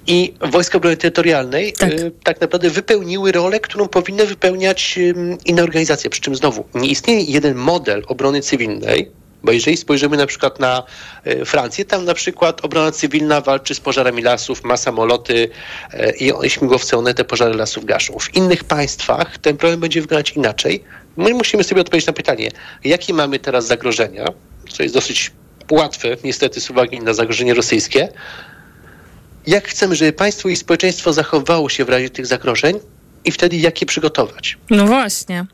I 0.07 0.35
Wojska 0.41 0.79
Obrony 0.79 0.97
Terytorialnej 0.97 1.73
tak. 1.73 1.91
tak 2.25 2.41
naprawdę 2.41 2.71
wypełniły 2.71 3.33
rolę, 3.33 3.61
którą 3.61 3.89
powinny 3.89 4.27
wypełniać 4.27 4.99
ym, 4.99 5.39
inne 5.45 5.63
organizacje. 5.63 6.11
Przy 6.11 6.21
czym 6.21 6.37
znowu 6.37 6.65
nie 6.75 6.89
istnieje 6.89 7.21
jeden 7.21 7.55
model 7.55 8.03
obrony 8.07 8.41
cywilnej, 8.41 9.11
bo 9.43 9.53
jeżeli 9.53 9.77
spojrzymy 9.77 10.17
na 10.17 10.27
przykład 10.27 10.61
na 10.61 10.83
y, 11.27 11.45
Francję, 11.45 11.85
tam 11.85 12.05
na 12.05 12.15
przykład 12.15 12.65
obrona 12.65 12.93
cywilna 12.93 13.41
walczy 13.41 13.75
z 13.75 13.81
pożarami 13.81 14.23
lasów, 14.23 14.65
ma 14.65 14.77
samoloty 14.77 15.49
y, 15.95 16.13
i 16.47 16.51
śmigłowce, 16.51 16.97
one 16.97 17.15
te 17.15 17.25
pożary 17.25 17.55
lasów 17.55 17.85
gaszą. 17.85 18.19
W 18.19 18.35
innych 18.35 18.65
państwach 18.65 19.39
ten 19.39 19.57
problem 19.57 19.81
będzie 19.81 20.01
wyglądać 20.01 20.31
inaczej. 20.31 20.85
My 21.17 21.35
musimy 21.35 21.65
sobie 21.65 21.81
odpowiedzieć 21.81 22.07
na 22.07 22.13
pytanie, 22.13 22.51
jakie 22.85 23.15
mamy 23.15 23.39
teraz 23.39 23.67
zagrożenia, 23.67 24.25
co 24.71 24.83
jest 24.83 24.95
dosyć 24.95 25.31
łatwe, 25.71 26.17
niestety 26.25 26.61
z 26.61 26.71
uwagi 26.71 27.01
na 27.01 27.15
zagrożenie 27.15 27.55
rosyjskie, 27.55 28.09
jak 29.47 29.69
chcemy, 29.69 29.97
żeby 29.97 30.13
państwo 30.13 30.49
i 30.49 30.57
społeczeństwo 30.57 31.13
zachowało 31.13 31.69
się 31.69 31.85
w 31.85 31.89
razie 31.89 32.11
tych 32.11 32.27
zagrożeń 32.27 32.79
i 33.25 33.33
wtedy 33.33 33.57
jak 33.57 33.81
je 33.81 33.87
przygotować. 33.87 34.59
No 34.71 34.87
właśnie. 34.87 35.47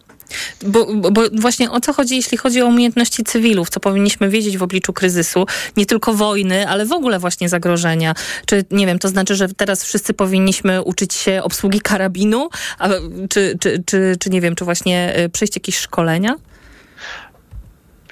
Bo, 0.63 0.87
bo, 1.11 1.23
właśnie 1.33 1.71
o 1.71 1.81
co 1.81 1.93
chodzi, 1.93 2.17
jeśli 2.17 2.39
chodzi 2.39 2.63
o 2.63 2.67
umiejętności 2.67 3.25
cywilów, 3.25 3.71
co 3.71 3.81
powinniśmy 3.81 4.29
wiedzieć 4.29 4.59
w 4.59 4.63
obliczu 4.63 4.93
kryzysu, 4.93 5.47
nie 5.77 5.87
tylko 5.87 6.15
wojny, 6.15 6.69
ale 6.69 6.87
w 6.87 6.93
ogóle 6.93 7.19
właśnie 7.19 7.49
zagrożenia. 7.49 8.15
Czy, 8.47 8.65
nie 8.71 8.87
wiem, 8.87 8.99
to 8.99 9.09
znaczy, 9.09 9.35
że 9.35 9.49
teraz 9.49 9.85
wszyscy 9.85 10.15
powinniśmy 10.15 10.83
uczyć 10.83 11.15
się 11.15 11.41
obsługi 11.43 11.81
karabinu, 11.81 12.49
a, 12.79 12.89
czy, 13.31 13.59
czy, 13.61 13.83
czy, 13.87 14.17
czy 14.21 14.31
nie 14.31 14.41
wiem, 14.41 14.55
czy 14.55 14.65
właśnie 14.65 15.19
y, 15.19 15.29
przejść 15.29 15.57
jakieś 15.57 15.79
szkolenia? 15.79 16.35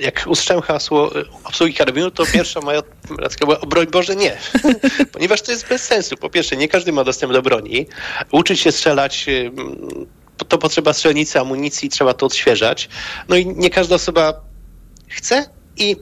Jak 0.00 0.24
usłyszałem 0.26 0.62
hasło 0.62 1.20
y, 1.20 1.24
obsługi 1.44 1.74
karabinu, 1.74 2.10
to 2.10 2.26
pierwsza 2.26 2.60
moja 2.60 2.82
reakcja 3.18 3.46
była, 3.46 3.60
o 3.60 3.66
broń 3.66 3.86
Boże, 3.86 4.16
nie. 4.16 4.36
Ponieważ 5.12 5.42
to 5.42 5.52
jest 5.52 5.68
bez 5.68 5.82
sensu. 5.82 6.16
Po 6.16 6.30
pierwsze, 6.30 6.56
nie 6.56 6.68
każdy 6.68 6.92
ma 6.92 7.04
dostęp 7.04 7.32
do 7.32 7.42
broni. 7.42 7.86
Uczyć 8.32 8.60
się 8.60 8.72
strzelać, 8.72 9.24
y, 9.28 9.50
to 10.48 10.58
potrzeba 10.58 10.92
strzelnicy, 10.92 11.40
amunicji, 11.40 11.88
trzeba 11.88 12.14
to 12.14 12.26
odświeżać. 12.26 12.88
No 13.28 13.36
i 13.36 13.46
nie 13.46 13.70
każda 13.70 13.94
osoba 13.94 14.40
chce 15.08 15.50
i 15.76 15.96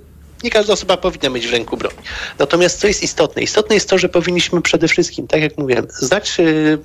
nie 0.45 0.51
każda 0.51 0.73
osoba 0.73 0.97
powinna 0.97 1.29
mieć 1.29 1.47
w 1.47 1.53
ręku 1.53 1.77
broń. 1.77 1.95
Natomiast 2.39 2.81
co 2.81 2.87
jest 2.87 3.03
istotne? 3.03 3.43
Istotne 3.43 3.75
jest 3.75 3.89
to, 3.89 3.99
że 3.99 4.09
powinniśmy 4.09 4.63
przede 4.63 4.89
wszystkim, 4.89 5.27
tak 5.27 5.43
jak 5.43 5.59
mówiłem, 5.59 5.87
znać 5.91 6.41
y, 6.41 6.79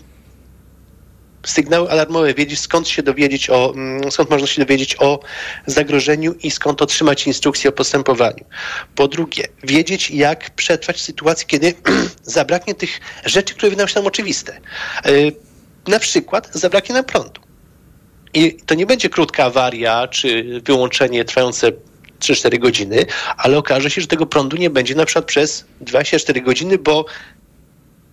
sygnały 1.45 1.91
alarmowe, 1.91 2.33
wiedzieć 2.33 2.59
skąd 2.59 2.87
się 2.87 3.03
dowiedzieć 3.03 3.49
o, 3.49 3.73
mm, 3.75 4.11
skąd 4.11 4.29
można 4.29 4.47
się 4.47 4.61
dowiedzieć 4.61 4.95
o 4.99 5.19
zagrożeniu 5.65 6.33
i 6.33 6.51
skąd 6.51 6.81
otrzymać 6.81 7.27
instrukcję 7.27 7.69
o 7.69 7.73
postępowaniu. 7.73 8.45
Po 8.95 9.07
drugie, 9.07 9.43
wiedzieć 9.63 10.11
jak 10.11 10.49
przetrwać 10.49 10.97
w 10.97 11.01
sytuacji, 11.01 11.47
kiedy 11.47 11.73
zabraknie 12.23 12.75
tych 12.75 12.99
rzeczy, 13.25 13.53
które 13.53 13.69
wydają 13.69 13.87
się 13.87 13.95
nam 13.95 14.07
oczywiste. 14.07 14.59
Yy, 15.05 15.31
na 15.87 15.99
przykład 15.99 16.49
zabraknie 16.53 16.95
nam 16.95 17.03
prądu. 17.03 17.41
I 18.33 18.57
to 18.65 18.75
nie 18.75 18.85
będzie 18.85 19.09
krótka 19.09 19.43
awaria 19.43 20.07
czy 20.07 20.61
wyłączenie 20.65 21.25
trwające 21.25 21.71
3-4 22.19 22.59
godziny, 22.59 23.05
ale 23.37 23.57
okaże 23.57 23.89
się, 23.89 24.01
że 24.01 24.07
tego 24.07 24.25
prądu 24.25 24.57
nie 24.57 24.69
będzie 24.69 24.95
na 24.95 25.05
przykład 25.05 25.25
przez 25.25 25.65
24 25.81 26.41
godziny, 26.41 26.77
bo 26.77 27.05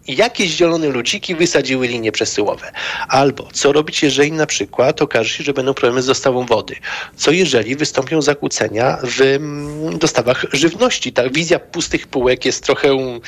jakieś 0.09 0.51
zielone 0.51 0.88
luciki 0.88 1.35
wysadziły 1.35 1.87
linie 1.87 2.12
przesyłowe. 2.12 2.73
Albo 3.09 3.49
co 3.53 3.73
robić, 3.73 4.03
jeżeli 4.03 4.33
na 4.33 4.47
przykład 4.47 5.03
okaże 5.03 5.31
się, 5.31 5.45
że 5.45 5.53
będą 5.53 5.75
problemy 5.75 6.03
z 6.03 6.07
dostawą 6.07 6.47
wody? 6.47 6.77
Co 7.16 7.31
jeżeli 7.31 7.77
wystąpią 7.77 8.23
zakłócenia 8.23 8.99
w 9.03 9.21
mm, 9.21 9.99
dostawach 9.99 10.45
żywności? 10.53 11.12
Ta 11.12 11.31
wizja 11.31 11.59
pustych 11.59 12.07
półek 12.07 12.45
jest 12.45 12.64
trochę 12.64 13.19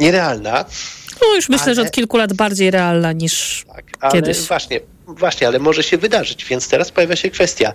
nierealna. 0.00 0.64
No 1.22 1.34
już 1.34 1.48
myślę, 1.48 1.64
ale... 1.64 1.74
że 1.74 1.82
od 1.82 1.90
kilku 1.90 2.16
lat 2.16 2.32
bardziej 2.32 2.70
realna 2.70 3.12
niż 3.12 3.64
tak, 3.74 3.84
ale 4.00 4.12
kiedyś. 4.12 4.38
Właśnie, 4.38 4.80
właśnie, 5.06 5.46
ale 5.46 5.58
może 5.58 5.82
się 5.82 5.98
wydarzyć, 5.98 6.44
więc 6.44 6.68
teraz 6.68 6.90
pojawia 6.90 7.16
się 7.16 7.30
kwestia, 7.30 7.72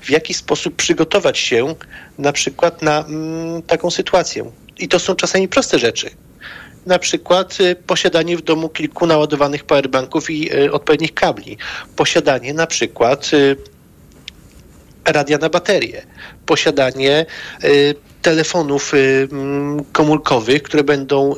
w 0.00 0.10
jaki 0.10 0.34
sposób 0.34 0.76
przygotować 0.76 1.38
się 1.38 1.74
na 2.18 2.32
przykład 2.32 2.82
na 2.82 3.04
mm, 3.04 3.62
taką 3.62 3.90
sytuację. 3.90 4.50
I 4.78 4.88
to 4.88 4.98
są 4.98 5.14
czasami 5.14 5.48
proste 5.48 5.78
rzeczy 5.78 6.10
na 6.86 6.98
przykład 6.98 7.60
y, 7.60 7.76
posiadanie 7.76 8.36
w 8.36 8.42
domu 8.42 8.68
kilku 8.68 9.06
naładowanych 9.06 9.64
powerbanków 9.64 10.30
i 10.30 10.54
y, 10.54 10.72
odpowiednich 10.72 11.14
kabli. 11.14 11.56
Posiadanie 11.96 12.54
na 12.54 12.66
przykład 12.66 13.30
y, 13.32 13.56
radia 15.04 15.38
na 15.38 15.48
baterię. 15.48 16.02
Posiadanie 16.46 17.26
telefonów 18.22 18.94
y, 18.94 19.28
komórkowych, 19.92 20.62
które 20.62 20.84
będą 20.84 21.34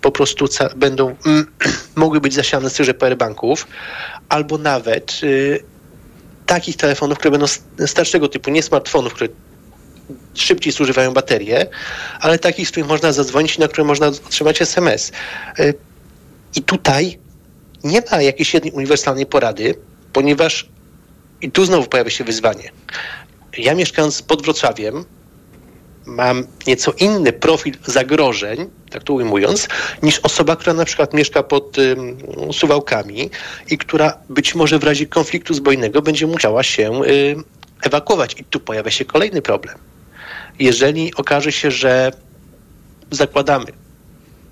po 0.00 0.10
prostu 0.10 0.46
będą 0.76 1.16
mogły 1.96 2.20
być 2.20 2.34
zasiane 2.34 2.70
z 2.70 2.74
tychże 2.74 2.94
powerbanków, 2.94 3.66
albo 4.28 4.58
nawet 4.58 5.20
takich 6.46 6.76
telefonów, 6.76 7.18
które 7.18 7.30
będą 7.30 7.46
starszego 7.86 8.28
typu, 8.28 8.50
nie 8.50 8.62
smartfonów, 8.62 9.14
które 9.14 9.28
szybciej 10.34 10.72
zużywają 10.72 11.12
baterie, 11.12 11.66
ale 12.20 12.38
takich, 12.38 12.68
z 12.68 12.70
których 12.70 12.88
można 12.88 13.12
zadzwonić 13.12 13.56
i 13.56 13.60
na 13.60 13.68
które 13.68 13.84
można 13.84 14.06
otrzymać 14.06 14.62
SMS. 14.62 15.12
I 16.56 16.62
tutaj 16.62 17.18
nie 17.84 18.02
ma 18.12 18.22
jakiejś 18.22 18.54
jednej 18.54 18.72
uniwersalnej 18.72 19.26
porady, 19.26 19.74
ponieważ 20.12 20.68
i 21.40 21.50
tu 21.50 21.64
znowu 21.64 21.86
pojawia 21.86 22.10
się 22.10 22.24
wyzwanie. 22.24 22.70
Ja 23.58 23.74
mieszkając 23.74 24.22
pod 24.22 24.42
Wrocławiem 24.42 25.04
mam 26.06 26.46
nieco 26.66 26.92
inny 26.92 27.32
profil 27.32 27.74
zagrożeń, 27.86 28.70
tak 28.90 29.02
to 29.02 29.12
ujmując, 29.12 29.68
niż 30.02 30.18
osoba, 30.18 30.56
która 30.56 30.74
na 30.74 30.84
przykład 30.84 31.14
mieszka 31.14 31.42
pod 31.42 31.78
um, 31.78 32.52
Suwałkami 32.52 33.30
i 33.70 33.78
która 33.78 34.18
być 34.28 34.54
może 34.54 34.78
w 34.78 34.84
razie 34.84 35.06
konfliktu 35.06 35.54
zbrojnego 35.54 36.02
będzie 36.02 36.26
musiała 36.26 36.62
się 36.62 36.90
um, 36.90 37.04
ewakuować. 37.82 38.40
I 38.40 38.44
tu 38.44 38.60
pojawia 38.60 38.90
się 38.90 39.04
kolejny 39.04 39.42
problem 39.42 39.78
jeżeli 40.58 41.14
okaże 41.14 41.52
się, 41.52 41.70
że 41.70 42.12
zakładamy, 43.10 43.66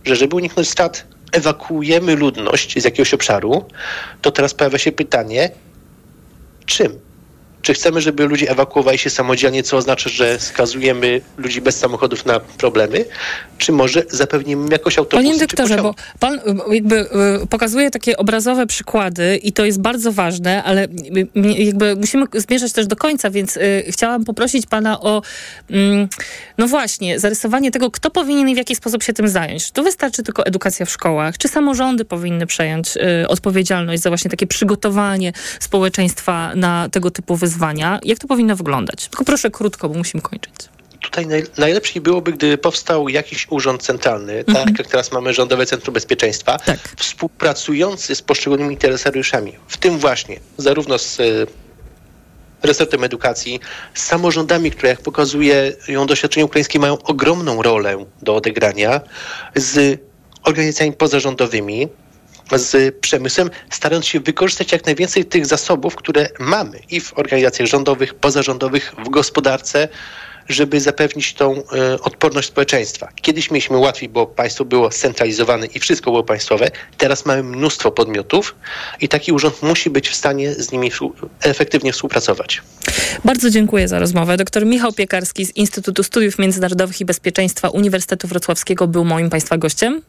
że 0.04 0.16
żeby 0.16 0.36
uniknąć 0.36 0.68
strat, 0.70 1.06
ewakuujemy 1.32 2.16
ludność 2.16 2.82
z 2.82 2.84
jakiegoś 2.84 3.14
obszaru, 3.14 3.64
to 4.22 4.30
teraz 4.30 4.54
pojawia 4.54 4.78
się 4.78 4.92
pytanie, 4.92 5.50
czym? 6.66 7.11
Czy 7.62 7.74
chcemy, 7.74 8.00
żeby 8.00 8.26
ludzie 8.26 8.50
ewakuowali 8.50 8.98
się 8.98 9.10
samodzielnie, 9.10 9.62
co 9.62 9.76
oznacza, 9.76 10.10
że 10.10 10.40
skazujemy 10.40 11.20
ludzi 11.36 11.60
bez 11.60 11.78
samochodów 11.78 12.26
na 12.26 12.40
problemy? 12.40 13.04
Czy 13.58 13.72
może 13.72 14.02
zapewnimy 14.10 14.68
jakoś 14.72 14.98
autobusy? 14.98 15.28
Panie 15.28 15.38
dyrektorze, 15.38 15.76
bo 15.76 15.94
pan 16.18 16.40
jakby 16.70 17.00
y, 17.42 17.46
pokazuje 17.46 17.90
takie 17.90 18.16
obrazowe 18.16 18.66
przykłady 18.66 19.36
i 19.36 19.52
to 19.52 19.64
jest 19.64 19.80
bardzo 19.80 20.12
ważne, 20.12 20.64
ale 20.64 20.88
jakby 21.58 21.96
musimy 21.96 22.26
zmierzać 22.34 22.72
też 22.72 22.86
do 22.86 22.96
końca, 22.96 23.30
więc 23.30 23.56
y, 23.56 23.84
chciałam 23.88 24.24
poprosić 24.24 24.66
pana 24.66 25.00
o 25.00 25.22
mm, 25.70 26.08
no 26.58 26.68
właśnie, 26.68 27.18
zarysowanie 27.18 27.70
tego, 27.70 27.90
kto 27.90 28.10
powinien 28.10 28.48
i 28.48 28.54
w 28.54 28.58
jaki 28.58 28.76
sposób 28.76 29.02
się 29.02 29.12
tym 29.12 29.28
zająć. 29.28 29.66
Czy 29.66 29.72
to 29.72 29.82
wystarczy 29.82 30.22
tylko 30.22 30.46
edukacja 30.46 30.86
w 30.86 30.90
szkołach? 30.90 31.38
Czy 31.38 31.48
samorządy 31.48 32.04
powinny 32.04 32.46
przejąć 32.46 32.96
y, 32.96 33.28
odpowiedzialność 33.28 34.02
za 34.02 34.10
właśnie 34.10 34.30
takie 34.30 34.46
przygotowanie 34.46 35.32
społeczeństwa 35.60 36.54
na 36.54 36.88
tego 36.88 37.10
typu 37.10 37.36
wyzwania? 37.36 37.51
Wyzwania. 37.52 38.00
Jak 38.02 38.18
to 38.18 38.26
powinno 38.26 38.56
wyglądać? 38.56 39.08
Tylko 39.08 39.24
proszę 39.24 39.50
krótko, 39.50 39.88
bo 39.88 39.94
musimy 39.94 40.22
kończyć 40.22 40.52
tutaj 41.12 41.26
naj, 41.26 41.42
najlepiej 41.58 42.02
byłoby, 42.02 42.32
gdyby 42.32 42.58
powstał 42.58 43.08
jakiś 43.08 43.46
urząd 43.50 43.82
centralny, 43.82 44.44
tak 44.44 44.48
mhm. 44.48 44.66
tak 44.66 44.78
jak 44.78 44.88
teraz 44.88 45.12
mamy 45.12 45.34
Rządowe 45.34 45.66
Centrum 45.66 45.94
Bezpieczeństwa, 45.94 46.58
tak. 46.58 46.78
współpracujący 46.96 48.14
z 48.14 48.22
poszczególnymi 48.22 48.72
interesariuszami, 48.72 49.52
w 49.68 49.76
tym 49.76 49.98
właśnie 49.98 50.40
zarówno 50.56 50.98
z 50.98 51.20
e, 51.20 51.24
resortem 52.62 53.04
edukacji, 53.04 53.60
z 53.94 54.02
samorządami, 54.02 54.70
które 54.70 54.88
jak 54.88 55.00
pokazuje 55.00 55.72
ją 55.88 56.06
doświadczenie 56.06 56.44
ukraińskie 56.44 56.78
mają 56.78 56.98
ogromną 56.98 57.62
rolę 57.62 58.04
do 58.22 58.36
odegrania, 58.36 59.00
z 59.56 60.00
organizacjami 60.42 60.92
pozarządowymi, 60.92 61.88
z 62.56 62.96
przemysłem, 62.96 63.50
starając 63.70 64.06
się 64.06 64.20
wykorzystać 64.20 64.72
jak 64.72 64.86
najwięcej 64.86 65.24
tych 65.24 65.46
zasobów, 65.46 65.96
które 65.96 66.28
mamy 66.38 66.78
i 66.90 67.00
w 67.00 67.18
organizacjach 67.18 67.68
rządowych, 67.68 68.14
pozarządowych, 68.14 68.94
w 69.04 69.08
gospodarce, 69.08 69.88
żeby 70.48 70.80
zapewnić 70.80 71.34
tą 71.34 71.56
y, 71.56 71.62
odporność 72.02 72.48
społeczeństwa. 72.48 73.08
Kiedyś 73.22 73.50
mieliśmy 73.50 73.76
łatwiej, 73.76 74.08
bo 74.08 74.26
państwo 74.26 74.64
było 74.64 74.90
scentralizowane 74.90 75.66
i 75.66 75.78
wszystko 75.78 76.10
było 76.10 76.24
państwowe. 76.24 76.70
Teraz 76.98 77.26
mamy 77.26 77.42
mnóstwo 77.42 77.90
podmiotów 77.90 78.54
i 79.00 79.08
taki 79.08 79.32
urząd 79.32 79.62
musi 79.62 79.90
być 79.90 80.08
w 80.08 80.14
stanie 80.14 80.54
z 80.54 80.72
nimi 80.72 80.90
efektywnie 81.42 81.92
współpracować. 81.92 82.62
Bardzo 83.24 83.50
dziękuję 83.50 83.88
za 83.88 83.98
rozmowę. 83.98 84.36
Dr 84.36 84.66
Michał 84.66 84.92
Piekarski 84.92 85.46
z 85.46 85.56
Instytutu 85.56 86.02
Studiów 86.02 86.38
Międzynarodowych 86.38 87.00
i 87.00 87.04
Bezpieczeństwa 87.04 87.68
Uniwersytetu 87.68 88.28
Wrocławskiego 88.28 88.86
był 88.86 89.04
moim 89.04 89.30
Państwa 89.30 89.58
gościem. 89.58 90.02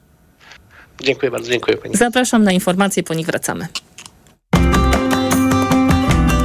Dziękuję 1.02 1.32
bardzo, 1.32 1.52
dziękuję 1.52 1.78
Pani. 1.78 1.96
Zapraszam 1.98 2.44
na 2.44 2.52
informacje, 2.52 3.04
po 3.04 3.14
nich 3.14 3.26
wracamy. 3.26 3.68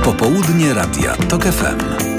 Popołudnie 0.05 0.74
Radia 0.74 1.16
TOK 1.28 1.44
FM. 1.44 2.18